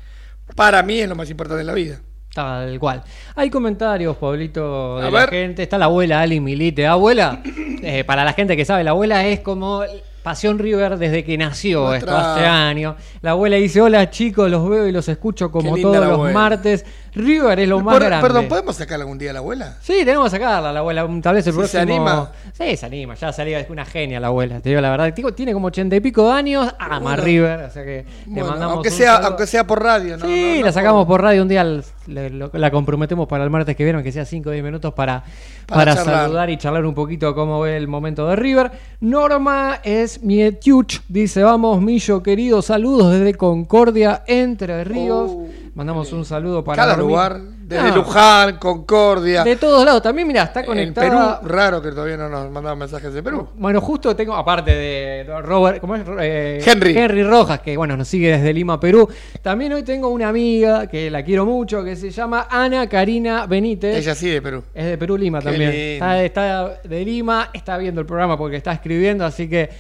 [0.55, 2.01] para mí es lo más importante en la vida.
[2.35, 3.03] Tal cual.
[3.35, 5.31] Hay comentarios, Pablito, de A la ver.
[5.31, 5.63] gente.
[5.65, 6.87] Está la abuela Ali Milite.
[6.87, 7.41] Abuela,
[7.83, 9.83] eh, para la gente que sabe, la abuela es como
[10.23, 12.95] Pasión River desde que nació, Nuestra- esto hace años.
[13.23, 16.07] La abuela dice, hola chicos, los veo y los escucho como Qué linda todos la
[16.09, 16.35] los abuela.
[16.39, 16.85] martes.
[17.15, 18.27] River es lo más Por- grande.
[18.27, 19.77] Perdón, ¿podemos sacarla algún día a la abuela?
[19.81, 21.09] Sí, tenemos que sacarla, la abuela.
[21.23, 21.67] Tal vez el Si próximo.
[21.67, 22.31] se anima.
[22.53, 23.15] Sí, se anima.
[23.15, 24.61] Ya salía, es una genia la abuela.
[24.61, 25.13] Te digo la verdad.
[25.15, 26.75] Tiene- Tiene como ochenta y pico de años.
[26.79, 27.23] Ama Bueno.
[27.23, 27.61] River.
[27.61, 28.75] O sea que le mandamos.
[28.75, 29.29] aunque un sea, saludo.
[29.29, 30.27] aunque sea por radio, ¿no?
[30.27, 33.51] Sí, no- no la sacamos por radio un día, le- lo- la comprometemos para el
[33.51, 35.25] martes que viene, que sea 5 o 10 minutos para,
[35.67, 38.71] Para saludar y charlar un poquito cómo ve el momento de River.
[39.01, 45.31] Norma es Mietiuch, dice, vamos, Millo querido, saludos desde Concordia, Entre Ríos.
[45.33, 49.45] Oh, Mandamos un saludo para Cada lugar, desde No, Luján, Concordia.
[49.45, 51.41] De todos lados, también mira, está en conectada.
[51.41, 53.49] Perú, raro que todavía no nos mandaban mensajes de Perú.
[53.55, 56.03] Bueno, justo tengo, aparte de Robert, ¿cómo es?
[56.21, 56.99] Eh, Henry.
[56.99, 59.09] Henry Rojas, que bueno, nos sigue desde Lima, Perú.
[59.43, 63.97] También hoy tengo una amiga que la quiero mucho, que se llama Ana Karina Benítez.
[63.97, 64.65] Ella sí de Perú.
[64.75, 65.71] Es de Perú, Lima Qué también.
[65.71, 69.71] Está, está de Lima, está viendo el programa porque está escribiendo, así que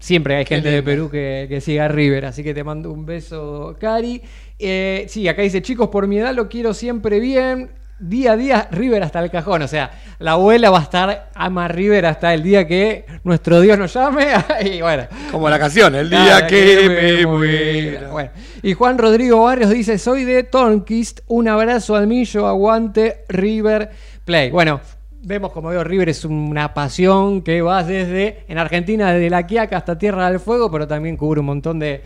[0.00, 0.82] Siempre hay gente de.
[0.82, 4.22] Perú que, que sigue a River, así que te mando un beso, Cari.
[4.60, 7.70] Eh, sí, acá dice, chicos, por mi edad lo quiero siempre bien.
[7.98, 9.62] Día a día, River hasta el cajón.
[9.62, 13.78] O sea, la abuela va a estar, ama River hasta el día que nuestro Dios
[13.78, 14.28] nos llame.
[14.64, 18.08] y bueno, Como la canción, el día Nada, que me muera.
[18.10, 18.30] Bueno,
[18.62, 21.20] y Juan Rodrigo Barrios dice: Soy de Tornquist.
[21.26, 22.46] Un abrazo al millo.
[22.46, 23.90] Aguante River
[24.24, 24.50] Play.
[24.50, 24.80] Bueno,
[25.22, 29.76] vemos como veo, River es una pasión que va desde en Argentina, desde La Quiaca
[29.76, 32.02] hasta Tierra del Fuego, pero también cubre un montón de,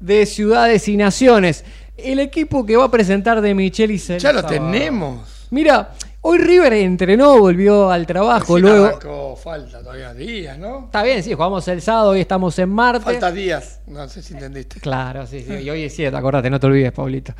[0.00, 1.64] de ciudades y naciones.
[1.96, 5.46] El equipo que va a presentar de Michelis el Ya lo tenemos.
[5.50, 5.90] Mira,
[6.22, 8.86] hoy River entrenó, volvió al trabajo, Recién luego.
[8.86, 10.86] arrancó, falta todavía días, ¿no?
[10.86, 13.04] Está bien, sí, jugamos el sábado, hoy estamos en Marte.
[13.04, 13.80] Falta días.
[13.86, 14.80] No sé si entendiste.
[14.80, 15.52] Claro, sí, sí.
[15.52, 17.34] Y hoy es 7, acordate, no te olvides, Pablito.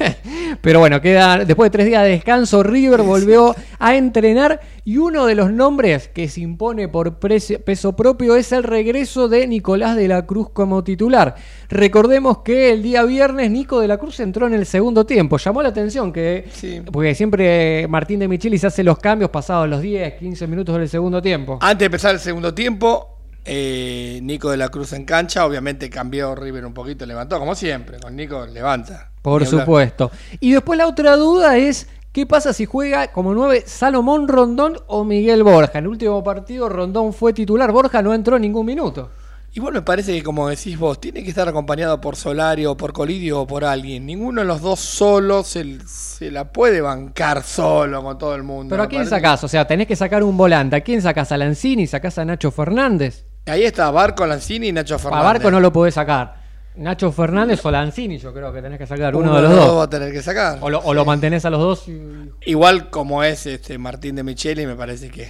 [0.62, 5.26] Pero bueno, queda, después de tres días de descanso, River volvió a entrenar y uno
[5.26, 10.08] de los nombres que se impone por peso propio es el regreso de Nicolás de
[10.08, 11.36] la Cruz como titular.
[11.68, 15.38] Recordemos que el día viernes Nico de la Cruz entró en el segundo tiempo.
[15.38, 16.82] Llamó la atención que, Sí.
[16.92, 21.22] porque siempre Martín de Michelis hace los cambios pasados los 10, 15 minutos del segundo
[21.22, 21.58] tiempo.
[21.60, 23.08] Antes de empezar el segundo tiempo,
[23.44, 25.44] eh, Nico de la Cruz en cancha.
[25.46, 27.98] Obviamente cambió River un poquito, levantó, como siempre.
[28.00, 29.10] Con Nico levanta.
[29.22, 30.10] Por supuesto.
[30.40, 35.04] Y después la otra duda es, ¿qué pasa si juega como 9 Salomón Rondón o
[35.04, 35.78] Miguel Borja?
[35.78, 39.10] En el último partido Rondón fue titular, Borja no entró ningún minuto.
[39.54, 43.42] Igual me parece que, como decís vos, tiene que estar acompañado por Solario, por Colidio
[43.42, 44.06] o por alguien.
[44.06, 48.70] Ninguno de los dos solos se, se la puede bancar solo con todo el mundo.
[48.70, 49.44] Pero ¿a quién parece sacás?
[49.44, 50.76] O sea, tenés que sacar un volante.
[50.76, 51.32] ¿A quién sacás?
[51.32, 51.86] ¿A Lanzini?
[51.86, 53.26] ¿Sacás a Nacho Fernández?
[53.44, 55.22] Ahí está Barco, Lanzini y Nacho Fernández.
[55.22, 56.41] A Barco no lo podés sacar.
[56.76, 59.64] Nacho Fernández o Lanzini, yo creo que tenés que sacar uno, Uno de los va
[59.66, 59.84] dos.
[59.86, 60.58] a tener que sacar.
[60.62, 61.88] O lo, o lo mantenés a los dos.
[61.88, 65.28] y- Igual como es este Martín de Micheli, me parece que,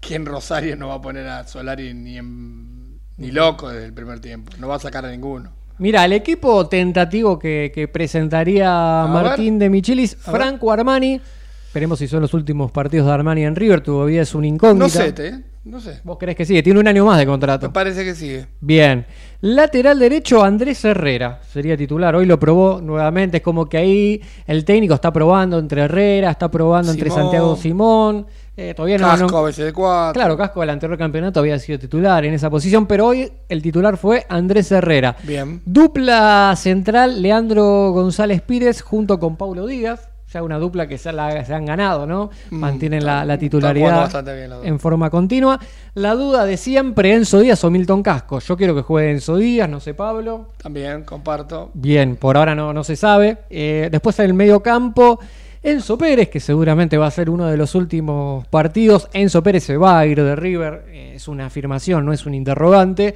[0.00, 3.92] que en Rosario no va a poner a Solari ni, en- ni loco desde el
[3.92, 4.52] primer tiempo.
[4.58, 5.50] No va a sacar a ninguno.
[5.78, 10.34] Mira, el equipo tentativo que, que presentaría A Martín de Michelis, ver.
[10.36, 11.20] Franco Armani.
[11.66, 14.84] Esperemos si son los últimos partidos de Armani en River, todavía es un incógnita.
[14.84, 16.00] No sé, te, no sé.
[16.02, 16.62] ¿Vos crees que sigue?
[16.62, 17.72] Tiene un año más de Me contrato.
[17.72, 18.46] parece que sigue.
[18.60, 19.06] Bien.
[19.40, 21.40] Lateral derecho, Andrés Herrera.
[21.48, 22.16] Sería titular.
[22.16, 23.36] Hoy lo probó nuevamente.
[23.36, 27.08] Es como que ahí el técnico está probando entre Herrera, está probando entre.
[27.10, 28.26] Santiago Simón.
[28.56, 30.18] Eh, todavía no, Casco no- a veces de cuatro.
[30.20, 33.96] Claro, Casco del anterior campeonato había sido titular en esa posición, pero hoy el titular
[33.96, 35.14] fue Andrés Herrera.
[35.22, 35.62] Bien.
[35.64, 40.08] Dupla central, Leandro González Pírez junto con Paulo Díaz.
[40.32, 42.28] Ya una dupla que se, la- se han ganado, ¿no?
[42.50, 45.58] Mm, Mantienen la, titularidad bien en forma continua.
[45.94, 48.38] La duda de siempre, Enzo Díaz o Milton Casco.
[48.40, 50.50] Yo quiero que juegue Enzo Díaz, no sé Pablo.
[50.62, 51.70] También comparto.
[51.72, 53.38] Bien, por ahora no, no se sabe.
[53.48, 55.18] Eh, después en el medio campo,
[55.62, 59.08] Enzo Pérez, que seguramente va a ser uno de los últimos partidos.
[59.14, 62.34] Enzo Pérez se va a ir de River, eh, es una afirmación, no es un
[62.34, 63.14] interrogante.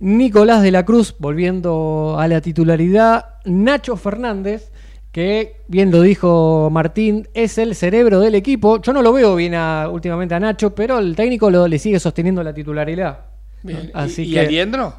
[0.00, 3.26] Nicolás de la Cruz volviendo a la titularidad.
[3.44, 4.70] Nacho Fernández,
[5.12, 8.80] que bien lo dijo Martín, es el cerebro del equipo.
[8.82, 11.98] Yo no lo veo bien a- últimamente a Nacho, pero el técnico lo, le sigue
[11.98, 13.20] sosteniendo la titularidad.
[13.62, 13.90] Bien.
[13.94, 14.94] Así ¿Y, y que- Aliendro?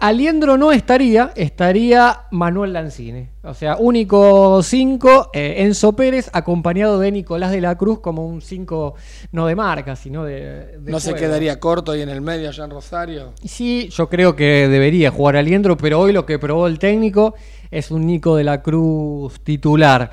[0.00, 3.30] Aliendro no estaría, estaría Manuel Lanzini.
[3.42, 8.94] O sea, único 5, Enzo Pérez, acompañado de Nicolás de la Cruz como un 5
[9.32, 10.78] no de marca, sino de...
[10.78, 13.32] de ¿No se quedaría corto ahí en el medio allá en Rosario?
[13.44, 17.34] Sí, yo creo que debería jugar Aliendro, pero hoy lo que probó el técnico
[17.70, 20.12] es un Nico de la Cruz titular.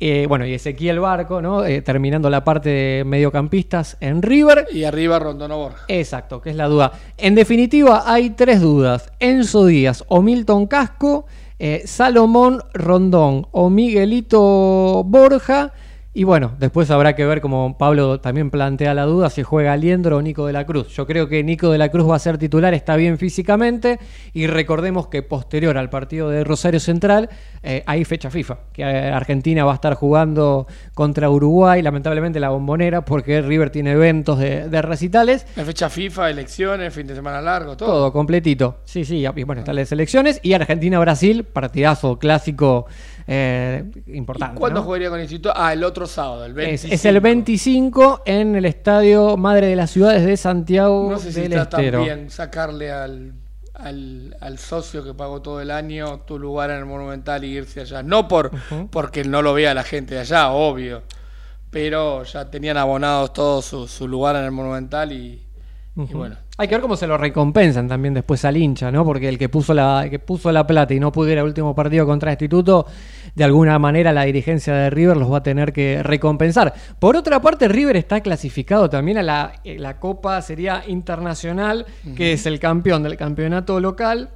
[0.00, 1.64] Eh, bueno, y Ezequiel Barco, ¿no?
[1.64, 4.66] Eh, terminando la parte de mediocampistas en River.
[4.72, 5.84] Y arriba Rondono Borja.
[5.88, 6.92] Exacto, que es la duda.
[7.16, 9.12] En definitiva, hay tres dudas.
[9.20, 11.26] Enzo Díaz o Milton Casco,
[11.58, 15.72] eh, Salomón Rondón o Miguelito Borja.
[16.16, 20.18] Y bueno, después habrá que ver, como Pablo también plantea la duda, si juega Aliendro
[20.18, 20.94] o Nico de la Cruz.
[20.94, 23.98] Yo creo que Nico de la Cruz va a ser titular, está bien físicamente.
[24.32, 27.30] Y recordemos que posterior al partido de Rosario Central,
[27.64, 32.50] eh, hay fecha FIFA, que eh, Argentina va a estar jugando contra Uruguay, lamentablemente la
[32.50, 35.48] bombonera, porque River tiene eventos de, de recitales.
[35.56, 37.88] La fecha FIFA, elecciones, fin de semana largo, todo.
[37.88, 38.76] Todo completito.
[38.84, 39.26] Sí, sí.
[39.34, 40.38] Y bueno, están las elecciones.
[40.44, 42.86] Y Argentina-Brasil, partidazo clásico
[43.26, 44.58] eh, importante.
[44.58, 44.84] ¿Cuándo ¿no?
[44.86, 45.52] jugaría con el Instituto?
[45.56, 46.94] Ah, el otro sábado, el Es, 25.
[46.94, 51.40] es el 25 en el Estadio Madre de las Ciudades de Santiago No sé si
[51.42, 51.98] del está Estero.
[52.04, 53.32] también sacarle al,
[53.74, 57.80] al, al socio que pagó todo el año tu lugar en el Monumental y irse
[57.80, 58.02] allá.
[58.02, 58.50] No por
[58.90, 61.02] porque no lo vea la gente de allá, obvio.
[61.70, 65.44] Pero ya tenían abonados todos su, su lugar en el Monumental y,
[65.96, 69.04] y bueno, Hay que ver cómo se lo recompensan también después al hincha, ¿no?
[69.04, 71.74] Porque el que puso la, el que puso la plata y no pudiera el último
[71.74, 72.86] partido contra Instituto,
[73.34, 76.72] de alguna manera la dirigencia de River los va a tener que recompensar.
[77.00, 82.34] Por otra parte, River está clasificado también a la, eh, la Copa sería internacional, que
[82.34, 84.30] es el campeón del campeonato local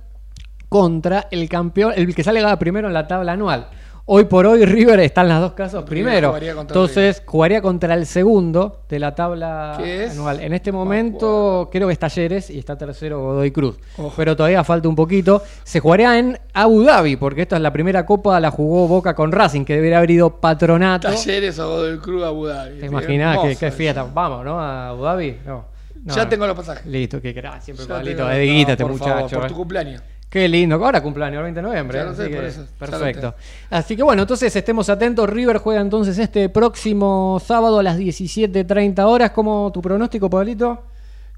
[0.69, 3.69] contra el campeón, el que sale primero en la tabla anual.
[4.11, 6.29] Hoy por hoy River está en las dos casos primero.
[6.29, 10.13] jugaría Entonces jugaría contra el segundo de la tabla ¿Qué es?
[10.13, 10.41] anual.
[10.41, 13.77] En este momento creo que está Talleres y está tercero Godoy Cruz.
[14.17, 15.43] Pero todavía falta un poquito.
[15.63, 19.31] Se jugaría en Abu Dhabi, porque esta es la primera copa, la jugó Boca con
[19.31, 21.07] Racing, que debería haber ido patronato.
[21.09, 22.81] Talleres o del Cruz Abu Dhabi.
[22.81, 24.05] ¿Te imaginas qué, qué fiesta?
[24.05, 24.59] Vamos, ¿no?
[24.59, 25.37] A Abu Dhabi.
[25.45, 25.67] No.
[26.03, 26.29] No, Ya no.
[26.31, 26.87] tengo los pasajes.
[26.87, 27.61] Listo, qué crack.
[27.61, 29.11] Siempre de guita no, este por muchacho.
[29.13, 29.49] favor, por eh.
[29.49, 30.03] tu cumpleaños.
[30.31, 31.99] Qué lindo, ahora cumpleaños, el 20 de noviembre.
[31.99, 33.35] Ya lo sé, así por que eso, perfecto.
[33.71, 35.29] Así que bueno, entonces estemos atentos.
[35.29, 39.31] River juega entonces este próximo sábado a las 17.30 horas.
[39.31, 40.85] ¿Cómo tu pronóstico, Pablito?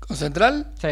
[0.00, 0.72] ¿Con Central?
[0.80, 0.88] Sí,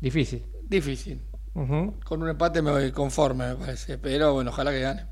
[0.00, 0.46] difícil.
[0.62, 1.20] Difícil.
[1.52, 3.98] Con un empate me voy conforme, me parece.
[3.98, 5.04] Pero bueno, ojalá que gane.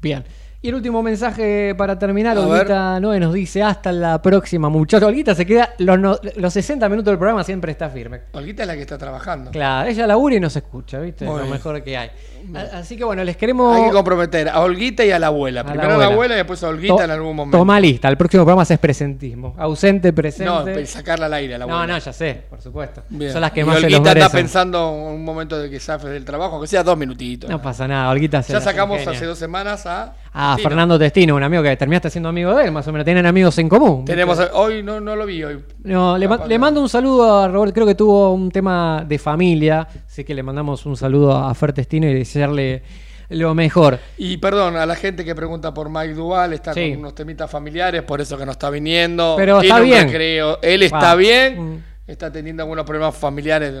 [0.00, 0.24] Bien.
[0.60, 5.06] Y el último mensaje para terminar, A Olguita Noé nos dice hasta la próxima, muchachos.
[5.08, 8.22] Olguita se queda los, no- los 60 minutos del programa siempre está firme.
[8.32, 9.52] Olguita es la que está trabajando.
[9.52, 11.26] Claro, ella labura y nos escucha, ¿viste?
[11.26, 12.10] Muy Lo mejor que hay.
[12.54, 13.76] A- Así que bueno, les queremos.
[13.76, 15.60] Hay que comprometer a Olguita y a la abuela.
[15.60, 16.14] A la Primero a la abuela.
[16.14, 17.58] abuela y después a Olguita To- en algún momento.
[17.58, 19.54] Toma lista, el próximo programa es presentismo.
[19.58, 20.44] Ausente, presente.
[20.80, 21.94] No, sacarla al aire a la No, abuela.
[21.94, 23.02] no, ya sé, por supuesto.
[23.08, 23.32] Bien.
[23.32, 26.10] Son las que Y más se los Olguita está pensando un momento de que zafes
[26.10, 27.48] del trabajo, aunque sea dos minutitos.
[27.50, 30.14] No pasa nada, Olguita se ya sacamos hace dos semanas a.
[30.40, 30.68] Ah, Tino.
[30.68, 33.04] Fernando Testino, un amigo que terminaste siendo amigo de él, más o menos.
[33.04, 34.04] Tienen amigos en común.
[34.04, 35.64] Tenemos a- hoy no, no lo vi hoy.
[35.82, 39.18] No, le, ma- le mando un saludo a Robert, creo que tuvo un tema de
[39.18, 42.82] familia, así que le mandamos un saludo a Fer Testino y desearle
[43.30, 43.98] lo mejor.
[44.16, 46.90] Y perdón, a la gente que pregunta por Mike Duval, está Sí.
[46.90, 49.34] con unos temitas familiares, por eso que no está viniendo.
[49.36, 50.04] Pero Tiene está un bien.
[50.04, 50.58] recreo.
[50.62, 51.82] Él está bien, mm.
[52.06, 53.74] está teniendo algunos problemas familiares.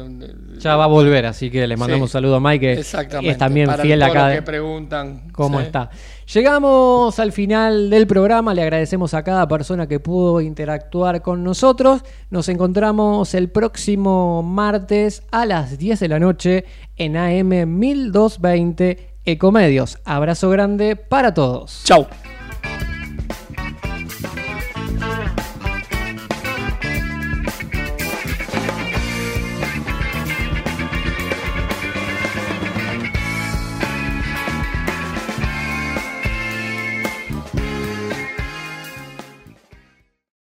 [0.58, 2.12] Ya va a volver, así que le mandamos un Sí.
[2.12, 3.30] saludo a Mike, que Exactamente.
[3.32, 4.28] es también Para fiel acá.
[4.28, 5.64] de- que preguntan cómo sí.
[5.66, 5.90] está.
[6.34, 12.02] Llegamos al final del programa, le agradecemos a cada persona que pudo interactuar con nosotros.
[12.28, 16.64] Nos encontramos el próximo martes a las 10 de la noche
[16.96, 20.00] en AM 1220 Ecomedios.
[20.04, 21.80] Abrazo grande para todos.
[21.84, 22.06] Chau.